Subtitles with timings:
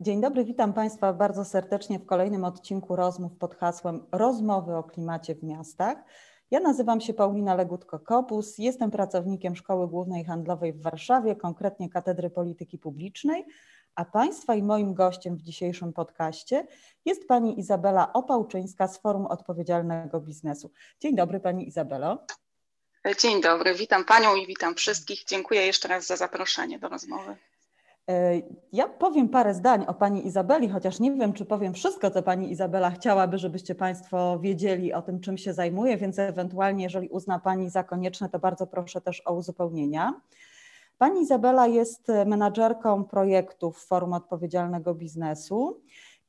[0.00, 5.34] Dzień dobry, witam Państwa bardzo serdecznie w kolejnym odcinku rozmów pod hasłem Rozmowy o klimacie
[5.34, 5.98] w miastach.
[6.50, 12.78] Ja nazywam się Paulina Legutko-Kopus, jestem pracownikiem Szkoły Głównej Handlowej w Warszawie, konkretnie Katedry Polityki
[12.78, 13.46] Publicznej,
[13.94, 16.66] a Państwa i moim gościem w dzisiejszym podcaście
[17.04, 20.72] jest Pani Izabela Opałczyńska z Forum Odpowiedzialnego Biznesu.
[21.00, 22.18] Dzień dobry Pani Izabelo.
[23.18, 25.24] Dzień dobry, witam Panią i witam wszystkich.
[25.24, 27.36] Dziękuję jeszcze raz za zaproszenie do rozmowy.
[28.10, 28.42] E,
[28.72, 32.50] ja powiem parę zdań o pani Izabeli, chociaż nie wiem, czy powiem wszystko, co pani
[32.50, 37.70] Izabela chciałaby, żebyście Państwo wiedzieli o tym, czym się zajmuje, więc ewentualnie, jeżeli uzna Pani
[37.70, 40.20] za konieczne, to bardzo proszę też o uzupełnienia.
[40.98, 45.80] Pani Izabela jest menadżerką projektów Forum Odpowiedzialnego Biznesu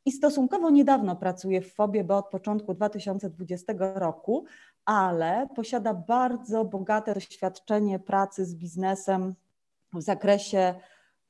[0.06, 4.46] i stosunkowo niedawno pracuje w FOBie, bo od początku 2020 roku,
[4.86, 9.36] ale posiada bardzo bogate doświadczenie pracy z biznesem
[9.94, 10.76] w zakresie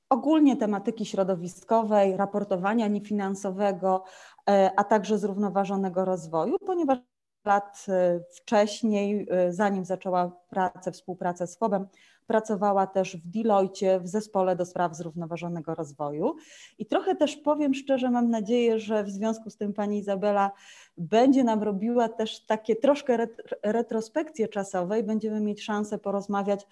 [0.10, 4.04] ogólnie tematyki środowiskowej, raportowania niefinansowego,
[4.50, 7.00] e, a także zrównoważonego rozwoju, ponieważ
[7.46, 11.88] lat e, wcześniej, e, zanim zaczęła pracę, współpracę z FOB-em,
[12.28, 16.36] pracowała też w Deloitte w zespole do spraw zrównoważonego rozwoju.
[16.78, 20.52] I trochę też powiem szczerze, mam nadzieję, że w związku z tym pani Izabela
[20.98, 23.28] będzie nam robiła też takie troszkę
[23.64, 26.68] retrospekcje czasowe i będziemy mieć szansę porozmawiać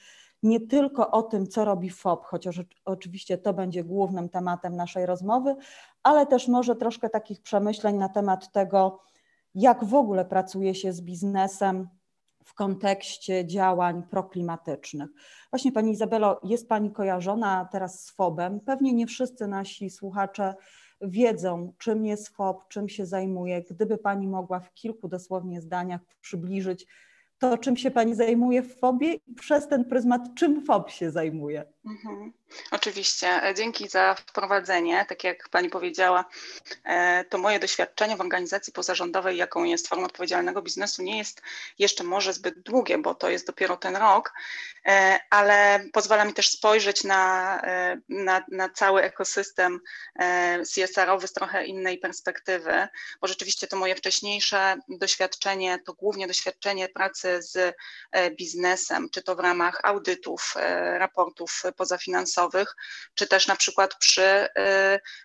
[0.46, 5.56] nie tylko o tym, co robi FOB, chociaż oczywiście to będzie głównym tematem naszej rozmowy,
[6.04, 9.00] ale też może troszkę takich przemyśleń na temat tego,
[9.56, 11.88] jak w ogóle pracuje się z biznesem
[12.44, 15.10] w kontekście działań proklimatycznych.
[15.50, 18.60] Właśnie Pani Izabelo, jest Pani kojarzona teraz z FOB-em.
[18.60, 20.56] Pewnie nie wszyscy nasi słuchacze
[21.02, 23.64] wiedzą, czym jest FOB, czym się zajmuje.
[23.70, 26.88] Gdyby Pani mogła w kilku dosłownie zdaniach przybliżyć,
[27.40, 31.75] to, czym się Pani zajmuje w FOBie i przez ten pryzmat, czym FOB się zajmuje.
[31.86, 32.34] Mhm.
[32.72, 33.44] Oczywiście.
[33.44, 35.06] E, dzięki za wprowadzenie.
[35.10, 36.26] Tak jak Pani powiedziała,
[36.84, 41.42] e, to moje doświadczenie w organizacji pozarządowej, jaką jest Forum Odpowiedzialnego Biznesu, nie jest
[41.80, 44.34] jeszcze może zbyt długie, bo to jest dopiero ten rok,
[44.86, 47.62] e, ale pozwala mi też spojrzeć na,
[48.10, 49.80] na, na cały ekosystem
[50.76, 52.88] CSR-owy z trochę innej perspektywy,
[53.22, 57.76] bo rzeczywiście to moje wcześniejsze doświadczenie to głównie doświadczenie pracy z
[58.38, 60.54] biznesem, czy to w ramach audytów,
[60.98, 62.76] raportów pozafinansowych,
[63.14, 64.50] czy też na przykład przy y,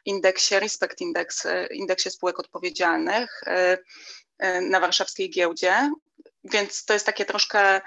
[0.04, 5.90] indeksie Respect Index, y, indeksie spółek odpowiedzialnych y, na warszawskiej giełdzie.
[6.44, 7.80] Więc to jest takie troszkę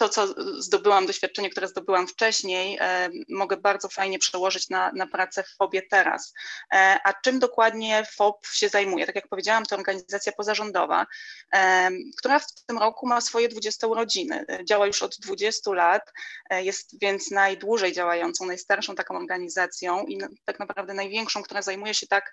[0.00, 5.42] to, co zdobyłam, doświadczenie, które zdobyłam wcześniej, e, mogę bardzo fajnie przełożyć na, na pracę
[5.42, 6.32] w FOBie teraz.
[6.72, 9.06] E, a czym dokładnie FOB się zajmuje?
[9.06, 11.06] Tak jak powiedziałam, to organizacja pozarządowa,
[11.54, 14.46] e, która w tym roku ma swoje 20 urodziny.
[14.64, 16.12] Działa już od 20 lat,
[16.50, 22.32] jest więc najdłużej działającą, najstarszą taką organizacją i tak naprawdę największą, która zajmuje się tak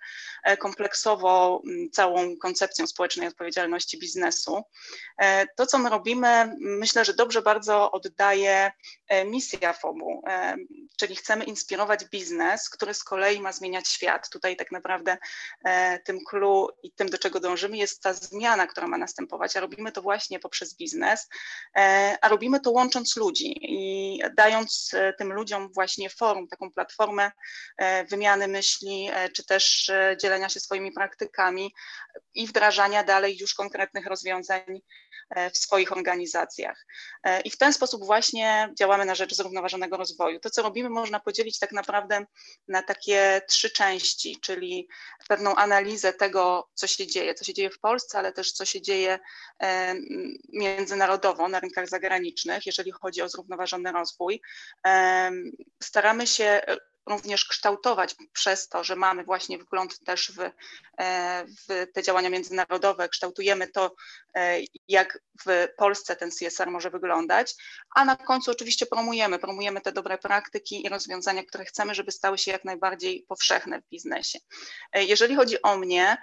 [0.59, 1.61] kompleksowo
[1.91, 4.63] całą koncepcją społecznej odpowiedzialności biznesu.
[5.57, 8.71] To, co my robimy, myślę, że dobrze bardzo bardzo oddaje
[9.07, 10.55] e, misja FOMU, e,
[10.99, 14.29] czyli chcemy inspirować biznes, który z kolei ma zmieniać świat.
[14.29, 15.17] Tutaj tak naprawdę
[15.65, 19.59] e, tym clue i tym, do czego dążymy, jest ta zmiana, która ma następować, a
[19.59, 21.27] robimy to właśnie poprzez biznes,
[22.21, 27.31] a robimy to łącząc ludzi i dając tym ludziom właśnie forum, taką platformę
[28.09, 29.91] wymiany myśli, czy też
[30.21, 31.73] dzielenia się swoimi praktykami
[32.33, 34.81] i wdrażania dalej już konkretnych rozwiązań
[35.53, 36.85] w swoich organizacjach.
[37.47, 40.39] I w ten sposób właśnie działamy na rzecz zrównoważonego rozwoju.
[40.39, 42.25] To, co robimy, można podzielić tak naprawdę
[42.67, 44.87] na takie trzy części, czyli
[45.27, 48.81] pewną analizę tego, co się dzieje, co się dzieje w Polsce, ale też co się
[48.81, 49.19] dzieje
[50.53, 54.41] międzynarodowo na rynkach zagranicznych, jeżeli chodzi o zrównoważony rozwój.
[55.83, 56.61] Staramy się
[57.07, 60.39] również kształtować przez to, że mamy właśnie wgląd też w,
[60.97, 63.95] e, w te działania międzynarodowe, kształtujemy to,
[64.35, 67.55] e, jak w Polsce ten CSR może wyglądać,
[67.95, 72.37] a na końcu oczywiście promujemy, promujemy te dobre praktyki i rozwiązania, które chcemy, żeby stały
[72.37, 74.39] się jak najbardziej powszechne w biznesie.
[74.93, 76.17] E, jeżeli chodzi o mnie,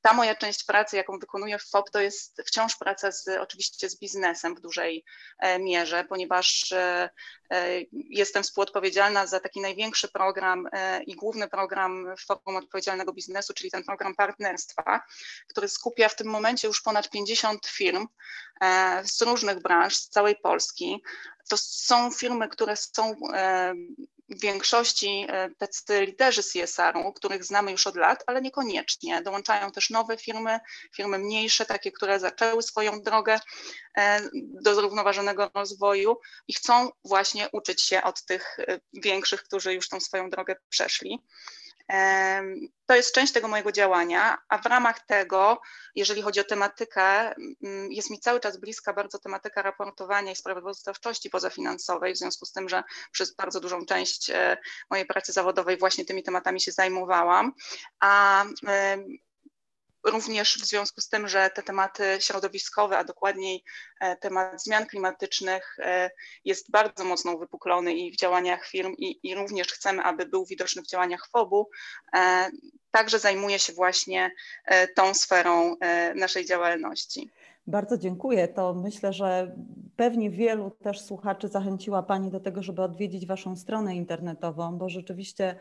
[0.00, 3.98] ta moja część pracy, jaką wykonuję w FOP, to jest wciąż praca z, oczywiście z
[3.98, 5.04] biznesem w dużej
[5.60, 6.74] mierze, ponieważ
[7.92, 10.68] jestem współodpowiedzialna za taki największy program
[11.06, 15.00] i główny program Forum Odpowiedzialnego Biznesu, czyli ten program partnerstwa,
[15.48, 18.06] który skupia w tym momencie już ponad 50 firm
[19.04, 21.02] z różnych branż, z całej Polski.
[21.48, 23.18] To są firmy, które są w
[24.28, 29.22] większości e, tacy liderzy CSR-u, których znamy już od lat, ale niekoniecznie.
[29.22, 30.58] Dołączają też nowe firmy,
[30.96, 33.40] firmy mniejsze, takie, które zaczęły swoją drogę
[33.96, 36.16] e, do zrównoważonego rozwoju
[36.48, 41.18] i chcą właśnie uczyć się od tych e, większych, którzy już tą swoją drogę przeszli.
[42.86, 45.60] To jest część tego mojego działania, a w ramach tego,
[45.94, 47.34] jeżeli chodzi o tematykę,
[47.90, 52.68] jest mi cały czas bliska bardzo tematyka raportowania i sprawozdawczości pozafinansowej, w związku z tym,
[52.68, 52.82] że
[53.12, 54.56] przez bardzo dużą część e,
[54.90, 57.52] mojej pracy zawodowej właśnie tymi tematami się zajmowałam,
[58.00, 58.44] a
[60.04, 63.64] również w związku z tym, że te tematy środowiskowe, a dokładniej
[64.00, 66.10] e, temat zmian klimatycznych e,
[66.44, 70.82] jest bardzo mocno uwypuklony i w działaniach firm i, i również chcemy, aby był widoczny
[70.82, 71.70] w działaniach FOB-u,
[72.14, 72.50] e,
[72.90, 74.30] także zajmuje się właśnie
[74.96, 75.76] tą sferą
[76.14, 77.30] naszej działalności.
[77.66, 78.48] Bardzo dziękuję.
[78.48, 79.56] To myślę, że
[79.96, 85.56] pewnie wielu też słuchaczy zachęciła Pani do tego, żeby odwiedzić Waszą stronę internetową, bo rzeczywiście,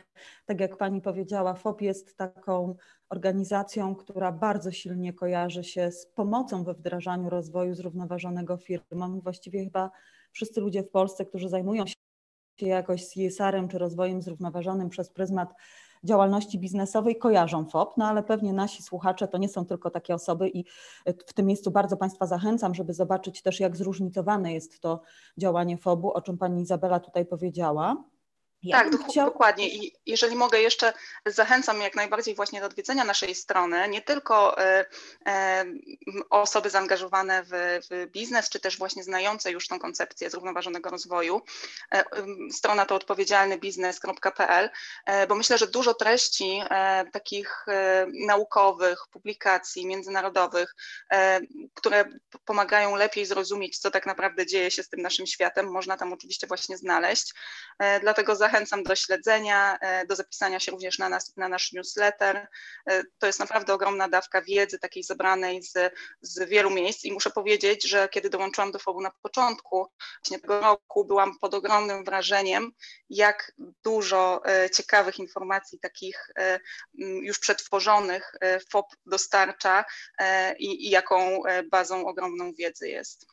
[0.45, 2.75] tak jak Pani powiedziała, FOP jest taką
[3.09, 9.21] organizacją, która bardzo silnie kojarzy się z pomocą we wdrażaniu rozwoju zrównoważonego firmom.
[9.21, 9.91] Właściwie chyba
[10.31, 15.53] wszyscy ludzie w Polsce, którzy zajmują się jakoś CSR-em czy rozwojem zrównoważonym przez pryzmat
[16.03, 20.49] działalności biznesowej kojarzą FOP, no ale pewnie nasi słuchacze to nie są tylko takie osoby
[20.49, 20.65] i
[21.27, 25.01] w tym miejscu bardzo Państwa zachęcam, żeby zobaczyć też, jak zróżnicowane jest to
[25.37, 28.03] działanie FOB-u, o czym Pani Izabela tutaj powiedziała.
[28.63, 29.25] Ja tak, chciał...
[29.25, 29.69] dokładnie.
[29.69, 30.93] I jeżeli mogę jeszcze,
[31.25, 34.85] zachęcam jak najbardziej właśnie do odwiedzenia naszej strony, nie tylko e,
[35.27, 35.65] e,
[36.29, 37.49] osoby zaangażowane w,
[37.89, 41.41] w, biznes, czy też właśnie znające już tą koncepcję zrównoważonego rozwoju.
[41.93, 42.03] E,
[42.51, 44.69] strona to odpowiedzialnybiznes.pl,
[45.27, 46.61] bo myślę, że dużo treści
[47.11, 47.65] takich
[48.27, 50.75] naukowych, publikacji międzynarodowych,
[51.73, 52.05] które
[52.45, 56.47] pomagają lepiej zrozumieć, co tak naprawdę dzieje się z tym naszym światem, można tam oczywiście
[56.47, 57.33] właśnie znaleźć.
[58.01, 62.47] Dlatego zachęcam zachęcam do śledzenia, e, do zapisania się również na, nas, na nasz newsletter.
[62.89, 67.29] E, to jest naprawdę ogromna dawka wiedzy, takiej zebranej z, z wielu miejsc i muszę
[67.29, 69.87] powiedzieć, że kiedy dołączyłam do FOB na początku
[70.21, 72.71] właśnie tego roku, byłam pod ogromnym wrażeniem,
[73.09, 73.51] jak
[73.83, 76.29] dużo e, ciekawych informacji takich
[76.97, 78.35] już przetworzonych
[78.71, 79.85] FOB dostarcza
[80.59, 81.41] i, i jaką
[81.71, 83.32] bazą ogromną wiedzy jest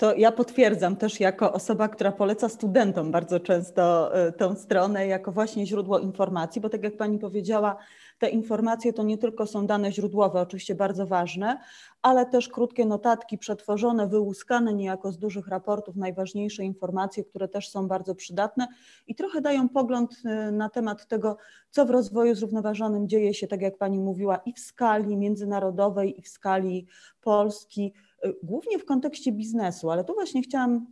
[0.00, 5.32] to ja potwierdzam też jako osoba, która poleca studentom bardzo często e, tę stronę jako
[5.32, 7.76] właśnie źródło informacji, bo tak jak Pani powiedziała,
[8.18, 11.60] te informacje to nie tylko są dane źródłowe, oczywiście bardzo ważne,
[12.02, 17.88] ale też krótkie notatki przetworzone, wyłuskane niejako z dużych raportów, najważniejsze informacje, które też są
[17.88, 18.68] bardzo przydatne
[19.06, 21.36] i trochę dają pogląd e, na temat tego,
[21.70, 26.22] co w rozwoju zrównoważonym dzieje się, tak jak Pani mówiła, i w skali międzynarodowej, i
[26.22, 26.86] w skali
[27.20, 27.92] Polski
[28.42, 30.86] głównie w kontekście biznesu, ale tu właśnie chciałam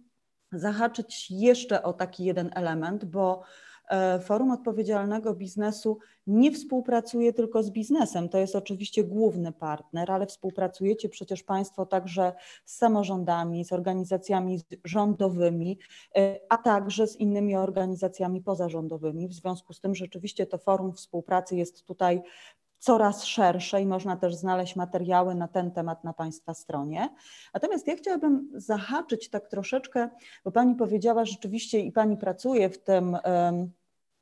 [0.52, 3.42] zahaczyć jeszcze o taki jeden element, bo
[3.90, 8.28] e, Forum Odpowiedzialnego Biznesu nie współpracuje tylko z biznesem.
[8.28, 12.32] To jest oczywiście główny partner, ale współpracujecie przecież Państwo także
[12.64, 15.78] z samorządami, z organizacjami rządowymi,
[16.16, 19.28] e, a także z innymi organizacjami pozarządowymi.
[19.28, 22.22] W związku z tym rzeczywiście to forum współpracy jest tutaj
[22.78, 27.08] coraz szersze i można też znaleźć materiały na ten temat na Państwa stronie.
[27.54, 30.08] Natomiast ja chciałabym zahaczyć tak troszeczkę,
[30.44, 33.16] bo Pani powiedziała rzeczywiście i Pani pracuje w tym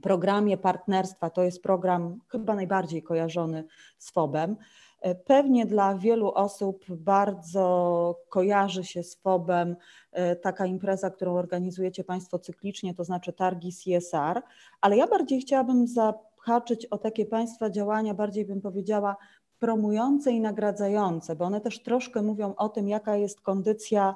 [0.03, 3.65] programie partnerstwa, to jest program chyba najbardziej kojarzony
[3.99, 4.57] z FOB-em.
[5.01, 9.77] E, pewnie dla wielu osób bardzo kojarzy się z FOB-em
[10.13, 14.43] e, taka impreza, którą organizujecie Państwo cyklicznie, to znaczy targi CSR,
[14.81, 16.15] ale ja bardziej chciałabym za
[16.47, 19.17] haczyć o takie państwa działania, bardziej bym powiedziała,
[19.59, 24.15] promujące i nagradzające, bo one też troszkę mówią o tym, jaka jest kondycja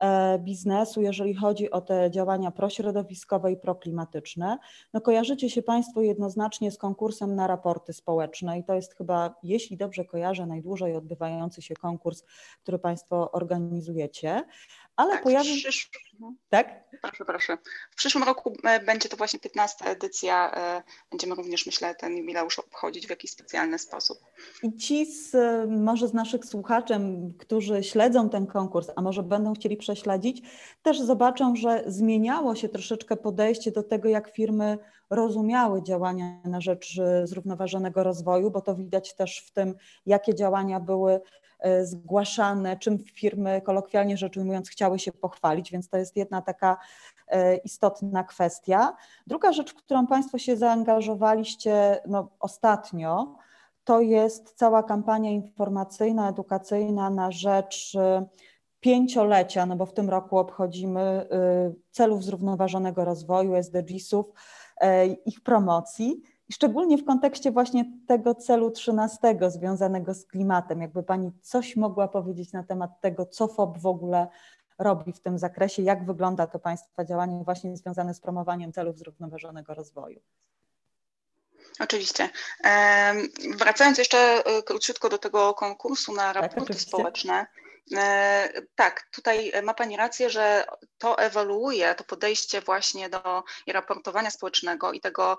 [0.00, 4.58] e, biznesu, jeżeli chodzi o te działania prośrodowiskowe i proklimatyczne.
[4.92, 9.76] No kojarzycie się Państwo jednoznacznie z konkursem na raporty społeczne i to jest chyba, jeśli
[9.76, 12.24] dobrze kojarzę, najdłużej odbywający się konkurs,
[12.62, 14.44] który Państwo organizujecie
[14.96, 15.90] ale tak, pojawi przysz...
[16.48, 16.84] Tak?
[17.02, 17.58] Proszę, proszę.
[17.90, 20.54] W przyszłym roku e, będzie to właśnie 15 edycja.
[20.54, 24.18] E, będziemy również, myślę, ten jubileusz obchodzić w jakiś specjalny sposób.
[24.62, 25.36] I ci z,
[25.70, 26.94] może z naszych słuchaczy,
[27.38, 30.42] którzy śledzą ten konkurs, a może będą chcieli prześledzić,
[30.82, 34.78] też zobaczą, że zmieniało się troszeczkę podejście do tego, jak firmy
[35.10, 39.74] rozumiały działania na rzecz e, zrównoważonego rozwoju, bo to widać też w tym,
[40.06, 41.20] jakie działania były
[41.64, 46.76] E, zgłaszane, czym firmy, kolokwialnie rzecz ujmując, chciały się pochwalić, więc to jest jedna taka
[47.28, 48.96] e, istotna kwestia.
[49.26, 53.36] Druga rzecz, w którą Państwo się zaangażowaliście no, ostatnio,
[53.84, 57.92] to jest cała kampania informacyjna, edukacyjna na rzecz
[58.80, 61.26] pięciolecia, no bo w tym roku obchodzimy
[61.90, 64.26] celów zrównoważonego rozwoju, SDGs-ów,
[65.26, 66.22] ich promocji.
[66.48, 72.08] I szczególnie w kontekście właśnie tego celu 13 związanego z klimatem, jakby Pani coś mogła
[72.08, 74.28] powiedzieć na temat tego, co FOB w ogóle
[74.78, 79.74] robi w tym zakresie, jak wygląda to Państwa działanie właśnie związane z promowaniem celów zrównoważonego
[79.74, 80.20] rozwoju.
[81.80, 82.28] Oczywiście.
[83.58, 87.46] Wracając jeszcze króciutko do tego konkursu na tak, raporty tak, społeczne.
[88.74, 90.64] Tak, tutaj ma Pani rację, że
[90.98, 95.38] to ewoluuje, to podejście właśnie do raportowania społecznego i tego,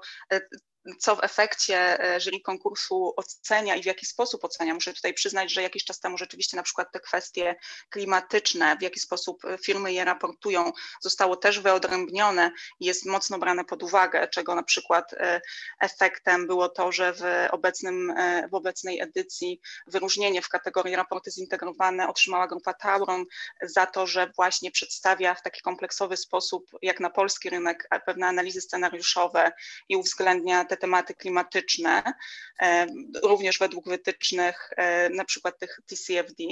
[0.99, 4.73] co w efekcie e, jury konkursu ocenia i w jaki sposób ocenia.
[4.73, 7.55] Muszę tutaj przyznać, że jakiś czas temu rzeczywiście na przykład te kwestie
[7.89, 13.65] klimatyczne, w jaki sposób e, firmy je raportują, zostało też wyodrębnione i jest mocno brane
[13.65, 15.41] pod uwagę, czego na przykład e,
[15.79, 18.13] efektem było to, że w, obecnym,
[18.51, 23.25] w obecnej edycji wyróżnienie w kategorii raporty zintegrowane otrzymała grupa Tauron
[23.61, 28.61] za to, że właśnie przedstawia w taki kompleksowy sposób, jak na polski rynek, pewne analizy
[28.61, 29.51] scenariuszowe
[29.89, 32.13] i uwzględnia te te tematy klimatyczne,
[32.61, 32.87] e,
[33.23, 36.43] również według wytycznych e, na przykład tych TCFD,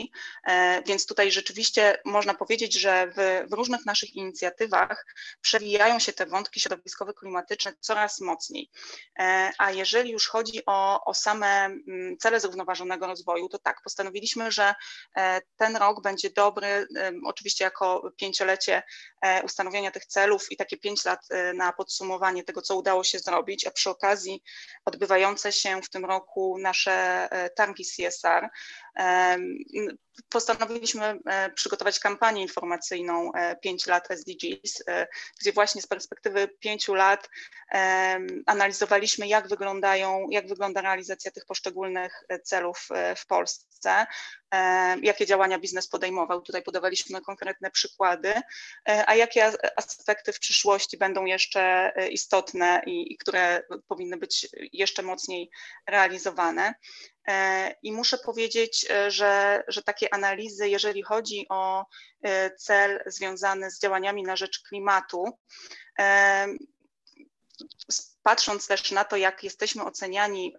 [0.48, 5.06] e, więc tutaj rzeczywiście można powiedzieć, że w, w różnych naszych inicjatywach
[5.42, 8.70] przewijają się te wątki środowiskowo-klimatyczne coraz mocniej.
[9.58, 14.76] A jeżeli już chodzi o, o same mm, cele zrównoważonego rozwoju, to tak, postanowiliśmy, że
[15.58, 16.88] ten rok będzie dobry,
[17.26, 18.84] oczywiście jako pięciolecie
[19.44, 21.20] ustanowienia tych celów i takie pięć lat
[21.54, 24.44] na podsumowanie tego, co udało się zrobić, a przy okazji okazji
[24.86, 28.50] odbywające się w tym roku nasze e, targi CSR.
[30.30, 34.84] Postanowiliśmy e, przygotować kampanię informacyjną 5 e, lat SDGs,
[35.42, 37.30] gdzie właśnie z perspektywy 5 lat
[38.46, 43.66] analizowaliśmy, jak wyglądają, jak wygląda realizacja tych poszczególnych celów w Polsce,
[45.02, 46.42] jakie działania biznes podejmował.
[46.42, 48.34] Tutaj podawaliśmy konkretne przykłady,
[48.86, 55.50] a jakie aspekty w przyszłości będą jeszcze istotne i, i które powinny być jeszcze mocniej
[55.88, 56.74] realizowane.
[57.28, 61.86] E, I muszę powiedzieć, e, że, że takie analizy, jeżeli chodzi o
[62.22, 65.26] e, cel związany z działaniami na rzecz klimatu,
[68.24, 70.56] patrząc też na to, jak jesteśmy oceniani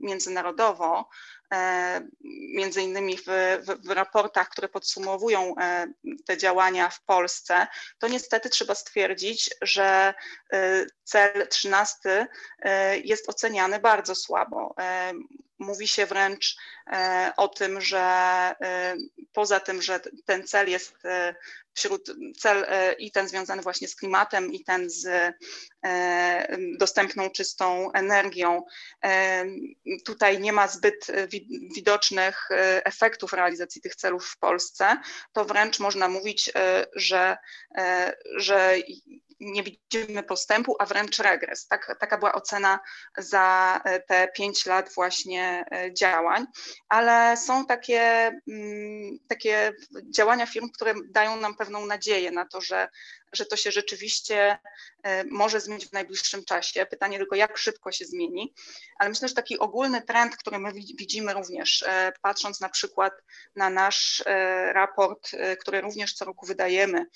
[0.00, 1.08] międzynarodowo,
[2.54, 3.24] między innymi w,
[3.60, 5.54] w, w, raportach, które podsumowują
[6.26, 7.66] te działania w Polsce,
[7.98, 10.14] to niestety trzeba stwierdzić, że
[11.04, 12.26] cel 13
[13.04, 14.74] jest oceniany bardzo słabo.
[15.58, 18.96] Mówi się wręcz e, o tym, że e,
[19.32, 21.34] poza tym, że ten cel jest e,
[21.76, 22.66] wśród cel
[22.98, 25.34] i ten związany właśnie z klimatem, i ten z
[26.78, 28.62] dostępną czystą energią,
[30.04, 31.06] tutaj nie ma zbyt
[31.76, 32.48] widocznych
[32.84, 34.96] efektów realizacji tych celów w Polsce,
[35.32, 36.52] to wręcz można mówić,
[36.94, 37.36] że,
[38.36, 38.76] że
[39.40, 41.66] nie widzimy postępu, a wręcz regres.
[41.66, 42.80] Tak, taka była ocena
[43.18, 46.46] za e, te pięć lat właśnie e, działań,
[46.88, 49.72] ale są takie, mm, takie
[50.10, 52.88] działania firm, które dają nam pewną nadzieję na to, że
[53.32, 54.58] że to się rzeczywiście
[55.02, 56.86] e, może zmienić w najbliższym czasie.
[56.86, 58.54] Pytanie tylko, jak szybko się zmieni,
[58.98, 63.12] ale myślę, że taki ogólny trend, który my widzimy również, e, patrząc na przykład
[63.56, 65.30] na nasz e, raport,
[65.60, 67.06] który również co roku wydajemy,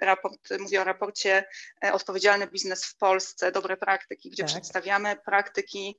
[0.00, 1.44] raport, mówię o raporcie
[1.92, 4.52] Odpowiedzialny biznes w Polsce, dobre praktyki, gdzie tak.
[4.52, 5.98] przedstawiamy praktyki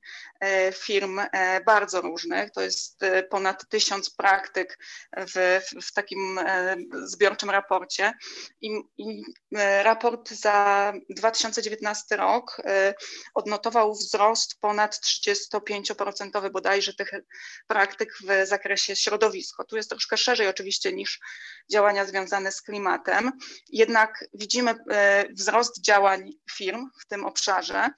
[0.74, 1.22] firm
[1.66, 2.52] bardzo różnych.
[2.52, 3.00] To jest
[3.30, 4.80] ponad tysiąc praktyk
[5.18, 6.40] w, w takim
[7.04, 8.14] zbiorczym raporcie
[8.62, 9.13] i, i
[9.84, 12.94] raport za 2019 rok e,
[13.34, 17.12] odnotował wzrost ponad 35% bodajże tych
[17.68, 19.64] praktyk w zakresie środowisko.
[19.64, 21.20] Tu jest troszkę szerzej oczywiście niż
[21.72, 23.32] działania związane z klimatem,
[23.70, 27.90] jednak widzimy e, wzrost działań firm w tym obszarze.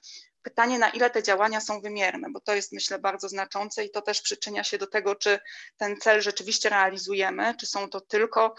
[0.46, 4.02] Pytanie, na ile te działania są wymierne, bo to jest myślę bardzo znaczące i to
[4.02, 5.38] też przyczynia się do tego, czy
[5.76, 8.54] ten cel rzeczywiście realizujemy, czy są to tylko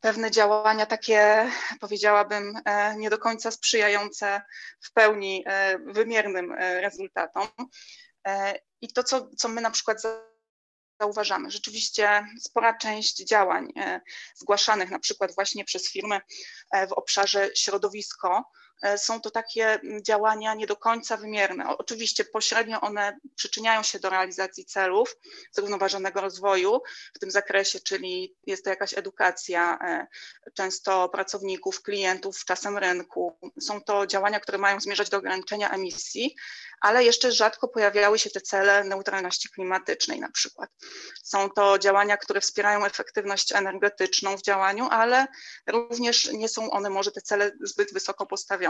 [0.00, 1.50] pewne działania takie,
[1.80, 4.42] powiedziałabym, e, nie do końca sprzyjające
[4.80, 7.48] w pełni e, wymiernym e, rezultatom.
[8.80, 10.02] I to, co, co my na przykład
[11.00, 11.50] zauważamy.
[11.50, 13.72] Rzeczywiście spora część działań
[14.34, 16.20] zgłaszanych na przykład właśnie przez firmy
[16.88, 18.44] w obszarze środowisko
[18.96, 21.76] są to takie działania nie do końca wymierne.
[21.78, 25.16] Oczywiście pośrednio one przyczyniają się do realizacji celów
[25.52, 26.80] zrównoważonego rozwoju
[27.14, 30.06] w tym zakresie, czyli jest to jakaś edukacja e,
[30.54, 33.38] często pracowników, klientów, czasem rynku.
[33.60, 36.36] Są to działania, które mają zmierzać do ograniczenia emisji,
[36.80, 40.70] ale jeszcze rzadko pojawiały się te cele neutralności klimatycznej na przykład.
[41.22, 45.26] Są to działania, które wspierają efektywność energetyczną w działaniu, ale
[45.66, 48.65] również nie są one może te cele zbyt wysoko postawione.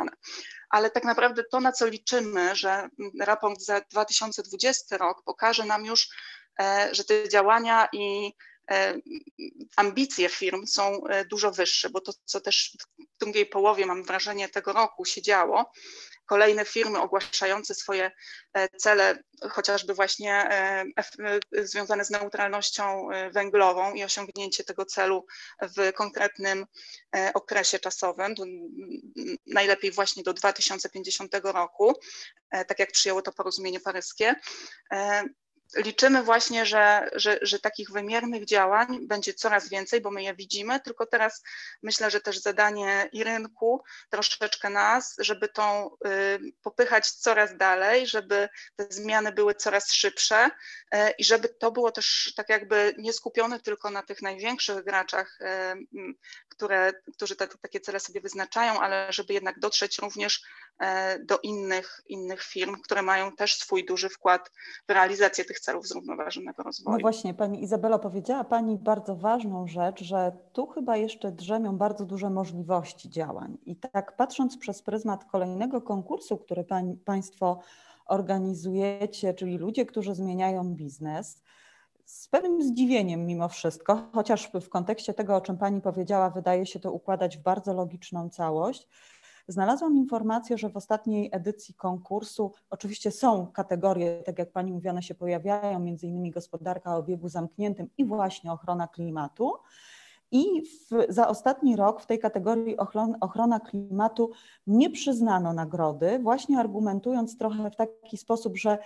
[0.70, 2.88] Ale tak naprawdę to, na co liczymy, że
[3.20, 6.08] raport za 2020 rok pokaże nam już,
[6.60, 8.32] e, że te działania i
[8.70, 8.94] e,
[9.76, 14.48] ambicje firm są e, dużo wyższe, bo to, co też w drugiej połowie, mam wrażenie,
[14.48, 15.72] tego roku się działo,
[16.26, 18.10] kolejne firmy ogłaszające swoje
[18.76, 19.18] cele,
[19.50, 20.48] chociażby właśnie
[21.52, 25.26] związane z neutralnością węglową i osiągnięcie tego celu
[25.62, 26.66] w konkretnym
[27.34, 28.34] okresie czasowym,
[29.46, 31.94] najlepiej właśnie do 2050 roku,
[32.50, 34.34] tak jak przyjęło to porozumienie paryskie
[35.74, 40.80] liczymy właśnie, że, że, że takich wymiernych działań będzie coraz więcej, bo my je widzimy,
[40.80, 41.42] tylko teraz
[41.82, 48.48] myślę, że też zadanie i rynku, troszeczkę nas, żeby tą y, popychać coraz dalej, żeby
[48.76, 53.60] te zmiany były coraz szybsze y, i żeby to było też tak jakby nie skupione
[53.60, 59.34] tylko na tych największych graczach, y, które, którzy te, takie cele sobie wyznaczają, ale żeby
[59.34, 60.42] jednak dotrzeć również
[60.78, 64.50] e, do innych, innych firm, które mają też swój duży wkład
[64.88, 66.96] w realizację tych celów zrównoważonego rozwoju.
[66.96, 72.04] No właśnie, Pani Izabela powiedziała Pani bardzo ważną rzecz, że tu chyba jeszcze drzemią bardzo
[72.04, 73.58] duże możliwości działań.
[73.66, 77.60] I tak patrząc przez pryzmat kolejnego konkursu, który pań, Państwo
[78.06, 81.42] organizujecie, czyli ludzie, którzy zmieniają biznes,
[82.06, 86.80] z pewnym zdziwieniem mimo wszystko, chociaż w kontekście tego, o czym Pani powiedziała, wydaje się
[86.80, 88.88] to układać w bardzo logiczną całość.
[89.48, 95.14] Znalazłam informację, że w ostatniej edycji konkursu oczywiście są kategorie, tak jak Pani mówione się
[95.14, 99.52] pojawiają, między innymi gospodarka o obiegu zamkniętym i właśnie ochrona klimatu.
[100.30, 104.30] I w, za ostatni rok w tej kategorii ochron, ochrona klimatu
[104.66, 108.78] nie przyznano nagrody, właśnie argumentując trochę w taki sposób, że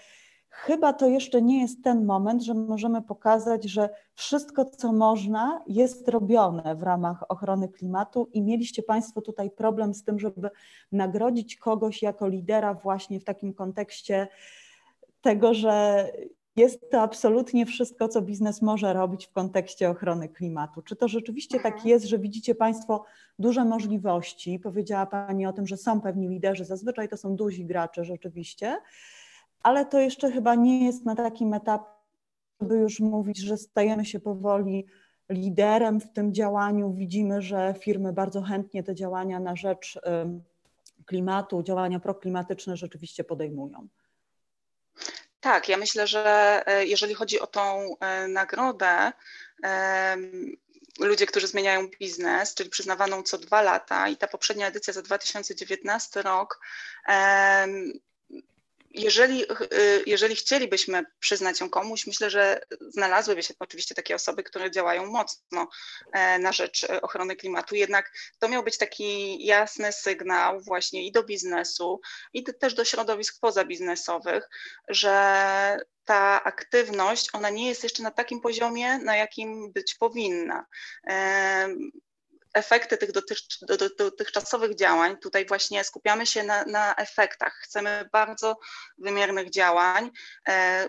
[0.51, 6.09] chyba to jeszcze nie jest ten moment, że możemy pokazać, że wszystko, co można, jest
[6.09, 10.51] robione w ramach ochrony klimatu i mieliście Państwo tutaj problem z tym, żeby
[10.93, 14.29] nagrodzić kogoś jako lidera właśnie w takim kontekście
[15.23, 16.07] tego, że
[16.57, 20.83] jest to absolutnie wszystko, co biznes może robić w kontekście ochrony klimatu.
[20.83, 21.89] Czy to rzeczywiście tak mhm.
[21.89, 23.05] jest, że widzicie Państwo
[23.39, 24.59] duże możliwości?
[24.59, 28.77] Powiedziała Pani o tym, że są pewni liderzy, zazwyczaj to są duzi gracze rzeczywiście
[29.63, 31.91] ale to jeszcze chyba nie jest na takim etapie,
[32.61, 34.87] by już mówić, że stajemy się powoli
[35.29, 36.95] liderem w tym działaniu.
[36.95, 39.99] Widzimy, że firmy bardzo chętnie te działania na rzecz
[41.07, 43.89] klimatu, działania proklimatyczne rzeczywiście podejmują.
[45.41, 49.13] Tak, ja myślę, że e, jeżeli chodzi o tą e, nagrodę,
[51.01, 56.23] ludzie, którzy zmieniają biznes, czyli przyznawaną co dwa lata i ta poprzednia edycja za 2019
[56.23, 56.61] rok
[58.91, 64.71] jeżeli, y, jeżeli chcielibyśmy przyznać ją komuś, myślę, że znalazłyby się oczywiście takie osoby, które
[64.71, 65.69] działają mocno
[66.13, 67.75] e, na rzecz e, ochrony klimatu.
[67.75, 72.01] Jednak to miał być taki jasny sygnał właśnie i do biznesu,
[72.33, 74.49] i też do środowisk pozabiznesowych,
[74.89, 80.67] że ta aktywność, ona nie jest jeszcze na takim poziomie, na jakim być powinna
[82.55, 83.11] efekty tych
[83.99, 87.55] dotychczasowych działań, tutaj właśnie skupiamy się na, na efektach.
[87.63, 88.59] Chcemy bardzo
[88.99, 90.11] wymiernych działań.
[90.49, 90.89] E,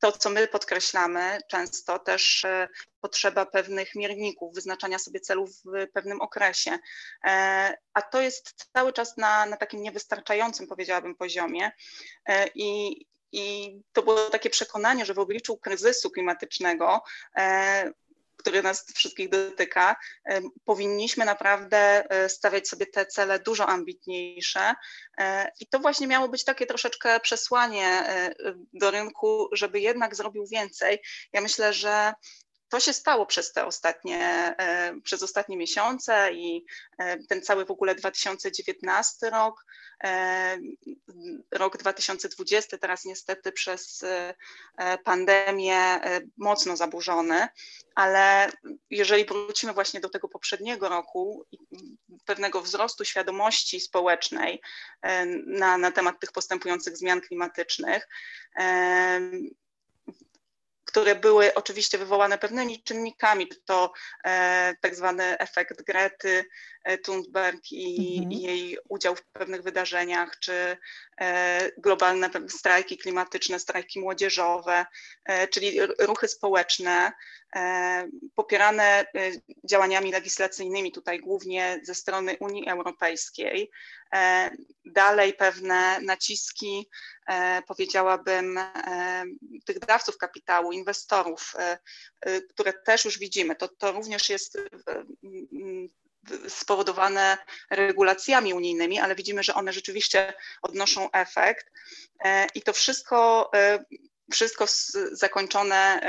[0.00, 2.68] to, co my podkreślamy często, też e,
[3.00, 6.78] potrzeba pewnych mierników, wyznaczania sobie celów w pewnym okresie.
[7.24, 11.72] E, a to jest cały czas na, na takim niewystarczającym, powiedziałabym, poziomie.
[12.54, 17.02] I, i to było takie przekonanie, że w obliczu kryzysu klimatycznego
[18.36, 19.96] który nas wszystkich dotyka,
[20.64, 24.74] powinniśmy naprawdę e, stawiać sobie te cele dużo ambitniejsze.
[25.18, 28.34] E, I to właśnie miało być takie troszeczkę przesłanie e,
[28.72, 30.98] do rynku, żeby jednak zrobił więcej.
[31.32, 32.12] Ja myślę, że
[32.74, 34.54] to się stało przez te ostatnie,
[35.04, 36.64] przez ostatnie miesiące i
[37.28, 39.66] ten cały w ogóle 2019 rok,
[41.50, 44.04] rok 2020 teraz niestety przez
[45.04, 46.00] pandemię
[46.36, 47.48] mocno zaburzony,
[47.94, 48.50] ale
[48.90, 51.44] jeżeli wrócimy właśnie do tego poprzedniego roku,
[52.24, 54.60] pewnego wzrostu świadomości społecznej
[55.46, 58.08] na, na temat tych postępujących zmian klimatycznych,
[60.94, 63.92] które były oczywiście wywołane pewnymi czynnikami, to
[64.24, 66.44] e, tak zwany efekt Grety
[67.04, 68.32] Thunberg i, mhm.
[68.32, 70.76] i, jej udział w pewnych wydarzeniach, czy
[71.20, 74.86] e, globalne strajki klimatyczne, strajki młodzieżowe,
[75.24, 77.12] e, czyli ruchy społeczne,
[77.56, 79.06] e, popierane
[79.64, 83.70] działaniami legislacyjnymi, tutaj głównie ze strony Unii Europejskiej.
[84.84, 86.88] Dalej pewne naciski,
[87.66, 88.60] powiedziałabym,
[89.64, 91.54] tych dawców kapitału, inwestorów,
[92.50, 93.56] które też już widzimy.
[93.56, 94.58] To, to również jest
[96.48, 97.38] spowodowane
[97.70, 100.32] regulacjami unijnymi, ale widzimy, że one rzeczywiście
[100.62, 101.66] odnoszą efekt.
[102.24, 103.50] E, I to wszystko
[104.32, 104.64] wszystko
[105.12, 106.00] zakończone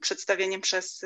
[0.00, 1.04] przedstawieniem przez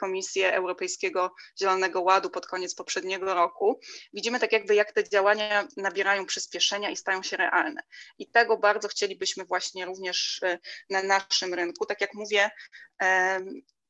[0.00, 3.80] Komisję Europejskiego Zielonego Ładu pod koniec poprzedniego roku.
[4.12, 7.82] Widzimy tak jakby, jak te działania nabierają przyspieszenia i stają się realne.
[8.18, 10.40] I tego bardzo chcielibyśmy właśnie również
[10.90, 11.86] na naszym rynku.
[11.86, 12.50] Tak jak mówię,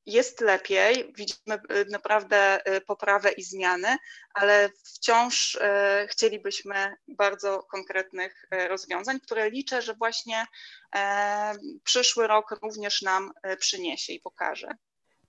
[0.07, 3.97] jest lepiej, widzimy y, naprawdę y, poprawę i zmiany,
[4.35, 5.61] ale wciąż y,
[6.09, 10.47] chcielibyśmy bardzo konkretnych rozwiązań, które liczę, że właśnie
[11.85, 14.69] przyszły rok również nam przyniesie i pokaże.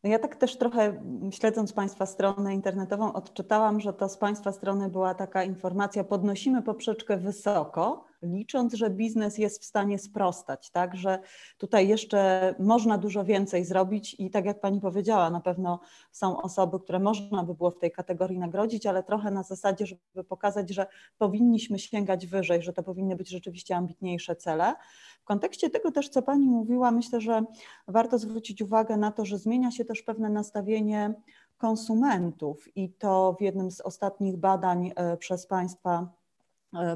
[0.04, 4.90] No ja tak też trochę śledząc Państwa stronę internetową odczytałam, że to z Państwa strony
[4.90, 11.20] była taka informacja, podnosimy poprzeczkę wysoko, licząc, że biznes jest w stanie sprostać, tak, że
[11.58, 15.80] tutaj jeszcze można dużo więcej zrobić i tak jak Pani powiedziała, na pewno
[16.12, 20.24] są osoby, które można by było w tej kategorii nagrodzić, ale trochę na zasadzie, żeby
[20.24, 24.74] pokazać, że powinniśmy sięgać wyżej, że to powinny być rzeczywiście ambitniejsze cele.
[25.22, 27.44] W kontekście tego też, co Pani mówiła, myślę, że
[27.88, 31.14] warto zwrócić uwagę na to, że zmienia się też pewne nastawienie
[31.58, 36.10] konsumentów i to w jednym z ostatnich badań e, przez Państwa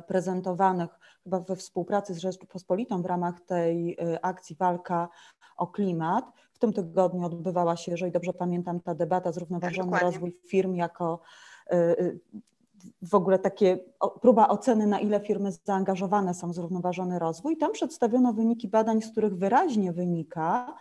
[0.07, 5.09] prezentowanych chyba we współpracy z Rzeczpospolitą w ramach tej e, akcji Walka
[5.57, 6.25] o klimat.
[6.53, 11.19] W tym tygodniu odbywała się, jeżeli dobrze pamiętam, ta debata zrównoważony tak, rozwój firm jako
[13.01, 13.79] w ogóle takie
[14.21, 17.57] próba oceny, na ile firmy zaangażowane są w zrównoważony rozwój.
[17.57, 20.75] Tam przedstawiono wyniki badań, z których wyraźnie wynika,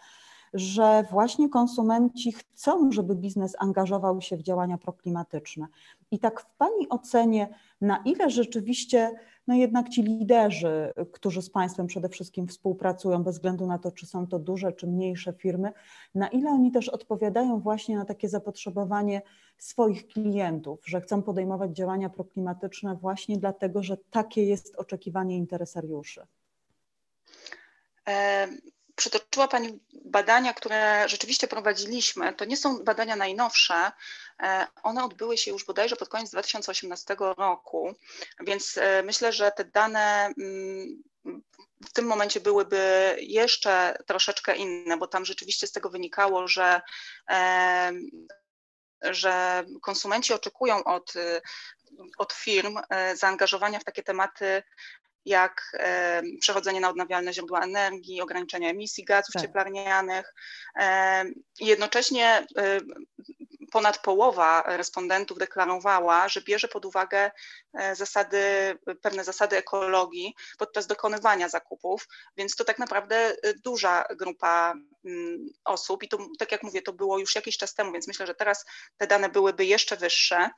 [0.54, 5.66] że właśnie konsumenci chcą, żeby biznes angażował się w działania proklimatyczne.
[6.10, 9.14] I tak w Pani ocenie, na ile rzeczywiście
[9.46, 14.06] no jednak ci liderzy, którzy z państwem przede wszystkim współpracują, bez względu na to, czy
[14.06, 15.72] są to duże, czy mniejsze firmy,
[16.14, 19.22] na ile oni też odpowiadają właśnie na takie zapotrzebowanie
[19.58, 26.26] swoich klientów, że chcą podejmować działania proklimatyczne właśnie dlatego, że takie jest oczekiwanie interesariuszy.
[28.98, 32.32] Przytoczyła Pani badania, które rzeczywiście prowadziliśmy.
[32.32, 33.92] To nie są badania najnowsze.
[34.42, 37.94] E, one odbyły się już bodajże pod koniec 2018 roku,
[38.40, 41.02] więc e, myślę, że te dane mm,
[41.88, 46.80] w tym momencie byłyby jeszcze troszeczkę inne, bo tam rzeczywiście z tego wynikało, że,
[47.30, 47.92] e,
[49.02, 51.12] że konsumenci oczekują od,
[52.18, 52.78] od firm
[53.14, 54.62] zaangażowania w takie tematy
[55.28, 59.42] jak e, przechodzenie na odnawialne źródła energii, ograniczenie emisji gazów tak.
[59.42, 60.34] cieplarnianych.
[60.78, 61.24] E,
[61.60, 62.80] jednocześnie e,
[63.72, 67.30] ponad połowa respondentów deklarowała, że bierze pod uwagę
[67.92, 68.38] zasady,
[69.02, 74.74] pewne zasady ekologii podczas dokonywania zakupów, więc to tak naprawdę duża grupa
[75.64, 78.34] osób i to, tak jak mówię, to było już jakiś czas temu, więc myślę, że
[78.34, 78.64] teraz
[78.96, 80.50] te dane byłyby jeszcze wyższe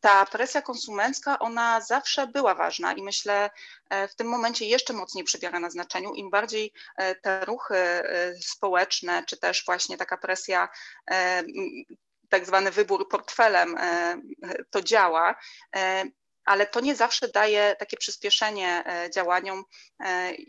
[0.00, 3.50] ta presja konsumencka, ona zawsze była ważna i myślę
[3.90, 6.14] e, w tym momencie jeszcze mocniej przybiera na znaczeniu.
[6.14, 10.68] Im bardziej e, te ruchy e, społeczne, czy też właśnie taka presja
[12.28, 13.76] tak zwany wybór portfelem
[14.70, 15.36] to działa,
[16.44, 18.84] ale to nie zawsze daje takie przyspieszenie
[19.14, 19.64] działaniom,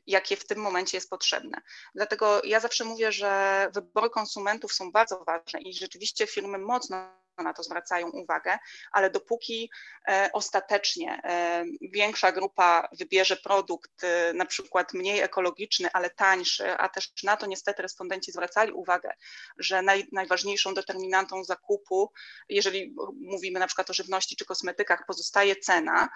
[0.07, 1.61] jakie w tym momencie jest potrzebne.
[1.95, 7.53] Dlatego ja zawsze mówię, że wybory konsumentów są bardzo ważne i rzeczywiście firmy mocno na
[7.53, 8.59] to zwracają uwagę,
[8.91, 9.71] ale dopóki
[10.07, 16.89] e, ostatecznie e, większa grupa wybierze produkt e, na przykład mniej ekologiczny, ale tańszy, a
[16.89, 19.13] też na to niestety respondenci zwracali uwagę,
[19.57, 22.11] że naj, najważniejszą determinantą zakupu,
[22.49, 26.09] jeżeli mówimy na przykład o żywności czy kosmetykach, pozostaje cena,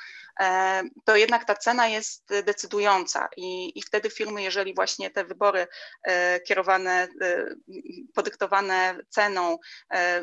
[1.05, 5.67] to jednak ta cena jest decydująca i, i wtedy firmy, jeżeli właśnie te wybory
[6.47, 7.07] kierowane,
[8.13, 9.57] podyktowane ceną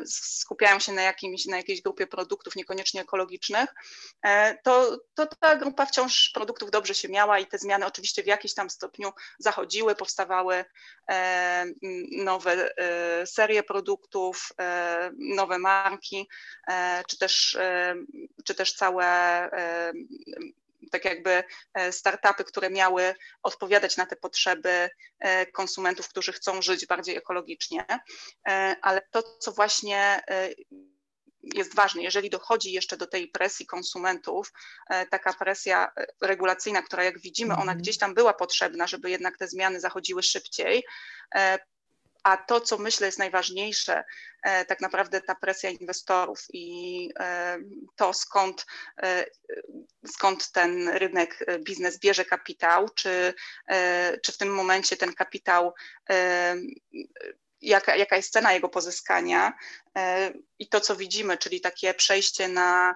[0.05, 3.69] skupiają się na, jakimś, na jakiejś grupie produktów niekoniecznie ekologicznych,
[4.25, 8.27] e, to, to ta grupa wciąż produktów dobrze się miała i te zmiany oczywiście w
[8.27, 10.65] jakimś tam stopniu zachodziły, powstawały
[11.09, 11.65] e,
[12.11, 14.49] nowe e, serie produktów,
[15.17, 16.29] nowe marki,
[17.07, 17.57] czy też,
[18.45, 19.49] czy też całe
[20.93, 21.43] tak jakby
[21.91, 24.89] startupy, które miały odpowiadać na te potrzeby
[25.53, 27.85] konsumentów, którzy chcą żyć bardziej ekologicznie.
[28.81, 30.21] Ale to, co właśnie
[31.43, 34.53] jest ważne, jeżeli dochodzi jeszcze do tej presji konsumentów,
[34.89, 37.77] e, taka presja e, regulacyjna, która jak widzimy, ona mhm.
[37.77, 40.83] gdzieś tam była potrzebna, żeby jednak te zmiany zachodziły szybciej.
[42.23, 44.03] E, a to, co myślę jest najważniejsze,
[44.67, 47.09] tak naprawdę ta presja inwestorów i
[47.95, 48.65] to, skąd,
[50.07, 53.33] skąd ten rynek, biznes bierze kapitał, czy,
[54.23, 55.73] czy w tym momencie ten kapitał
[57.63, 59.53] jaka, jaka jest cena jego pozyskania
[60.59, 62.95] i to, co widzimy, czyli takie przejście na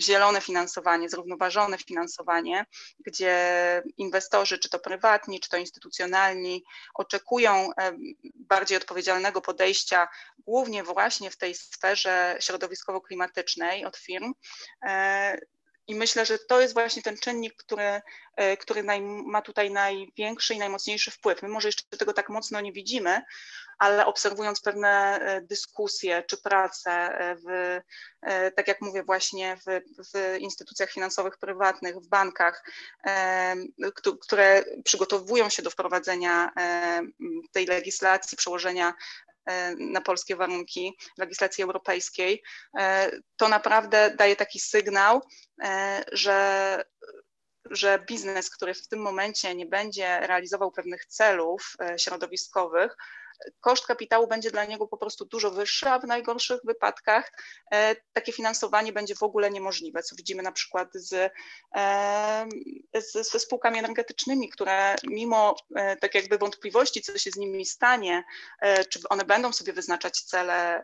[0.00, 2.66] zielone finansowanie, zrównoważone finansowanie,
[3.06, 7.70] gdzie inwestorzy, czy to prywatni, czy to instytucjonalni, oczekują
[8.34, 10.08] bardziej odpowiedzialnego podejścia,
[10.38, 14.34] głównie właśnie w tej sferze środowiskowo-klimatycznej od firm.
[15.86, 18.00] I myślę, że to jest właśnie ten czynnik, który,
[18.36, 21.42] e, który naj, ma tutaj największy i najmocniejszy wpływ.
[21.42, 23.22] My może jeszcze tego tak mocno nie widzimy,
[23.78, 27.80] ale obserwując pewne e, dyskusje czy prace e, w,
[28.56, 29.80] tak jak mówię właśnie w,
[30.14, 32.64] w instytucjach finansowych prywatnych, w bankach,
[34.20, 36.52] które przygotowują się do wprowadzenia
[37.52, 38.94] tej legislacji, przełożenia
[39.78, 42.42] na polskie warunki legislacji europejskiej,
[42.78, 45.22] e, to naprawdę daje taki sygnał,
[45.64, 46.84] e, że
[47.70, 52.96] że biznes, który w tym momencie nie będzie realizował pewnych celów środowiskowych,
[53.60, 57.32] koszt kapitału będzie dla niego po prostu dużo wyższy, a w najgorszych wypadkach
[57.72, 61.32] e, takie finansowanie będzie w ogóle niemożliwe, co widzimy na przykład z,
[61.74, 62.46] e,
[62.94, 68.24] z, ze spółkami energetycznymi, które mimo e, tak jakby wątpliwości, co się z nimi stanie,
[68.90, 70.82] czy one będą sobie wyznaczać cele